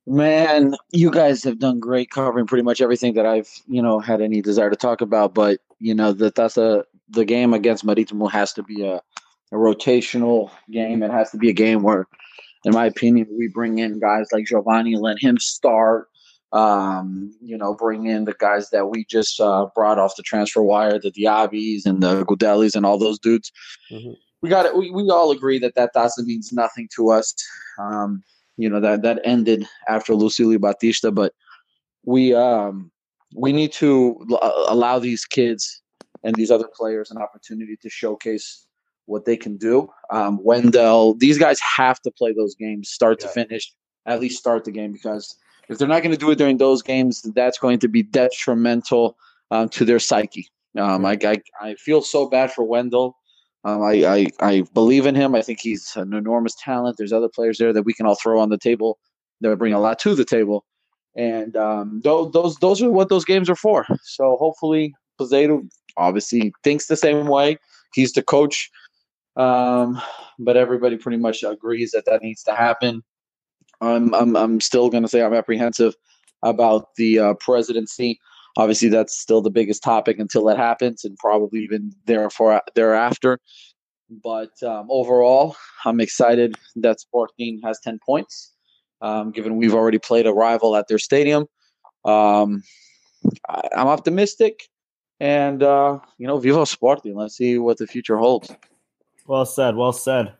[0.07, 4.21] Man, you guys have done great covering pretty much everything that I've, you know, had
[4.21, 5.35] any desire to talk about.
[5.35, 9.03] But you know, that that's a the game against Maritimo has to be a,
[9.53, 11.03] a rotational game.
[11.03, 12.07] It has to be a game where,
[12.65, 16.09] in my opinion, we bring in guys like Jovane, let him start.
[16.53, 20.63] Um, you know, bring in the guys that we just uh, brought off the transfer
[20.63, 23.53] wire, the Diabys and the Godelis and all those dudes.
[23.91, 24.17] Mhm.
[24.43, 24.77] We got it.
[24.77, 27.35] We, we all agree that that Taça means nothing to us.
[27.79, 28.25] Um,
[28.57, 31.33] you know that that ended after Lucílio Baptista, but
[32.05, 32.91] we um
[33.37, 35.83] we need to l- allow these kids
[36.25, 38.67] and these other players an opportunity to showcase
[39.11, 39.89] what they can do.
[40.11, 43.73] Um, Wendel, these guys have to play those games start to finish,
[44.07, 45.37] at least start the game because
[45.69, 49.17] if they're not going to do it during those games, that's going to be detrimental
[49.51, 50.49] um, to their psyche.
[50.79, 53.17] Um, I, I I feel so bad for Wendel.
[53.65, 55.35] Um, I, I I believe in him.
[55.35, 56.97] I think he's an enormous talent.
[56.97, 58.99] There's other players there that we can all throw on the table
[59.41, 60.65] that bring a lot to the table,
[61.17, 63.87] and um, those those those are what those games are for.
[64.03, 67.59] So hopefully, Peseiro obviously thinks the same way.
[67.95, 68.71] He's the coach,
[69.37, 70.01] um,
[70.39, 73.03] but everybody pretty much agrees that that needs to happen.
[73.81, 75.95] I'm I'm I'm still going to say I'm apprehensive
[76.43, 78.19] about the uh, presidency.
[78.57, 83.39] Obviously, that's still the biggest topic until that happens, and probably even therefore thereafter.
[84.23, 88.53] But um, overall, I'm excited that Sporting has ten points,
[89.01, 91.47] um, given we've already played a rival at their stadium.
[92.05, 92.63] Um,
[93.49, 94.69] I, I'm optimistic,
[95.21, 97.15] and uh, you know, Viva Sporting.
[97.15, 98.53] Let's see what the future holds.
[99.31, 99.77] Well said.
[99.77, 100.33] Well said.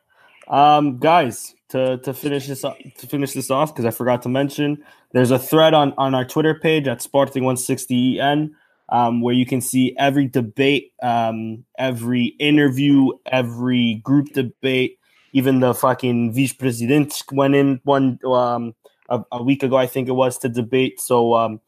[0.49, 4.83] Um, guys, to, to finish this to finish this off, because I forgot to mention,
[5.13, 8.51] there's a thread on, on our Twitter page at Sporting160en
[8.89, 14.99] um, where you can see every debate, um, every interview, every group debate.
[15.33, 18.75] Even the fucking vice president went in one um,
[19.09, 21.01] a, a week ago, I think it was, to debate.
[21.01, 21.61] So um,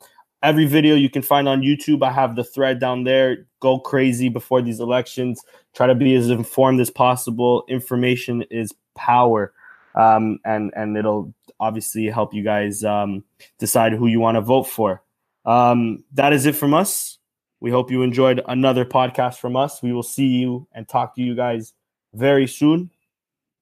[0.42, 3.46] every video you can find on YouTube, I have the thread down there.
[3.60, 5.42] Go crazy before these elections.
[5.74, 7.64] Try to be as informed as possible.
[7.68, 9.52] Information is power,
[9.94, 13.24] um, and and it'll obviously help you guys um,
[13.58, 15.02] decide who you want to vote for.
[15.44, 17.18] Um, that is it from us.
[17.60, 19.82] We hope you enjoyed another podcast from us.
[19.82, 21.72] We will see you and talk to you guys
[22.12, 22.90] very soon.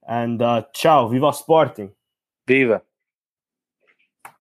[0.09, 1.93] And uh, ciao, viva Sporting.
[2.47, 2.83] Viva.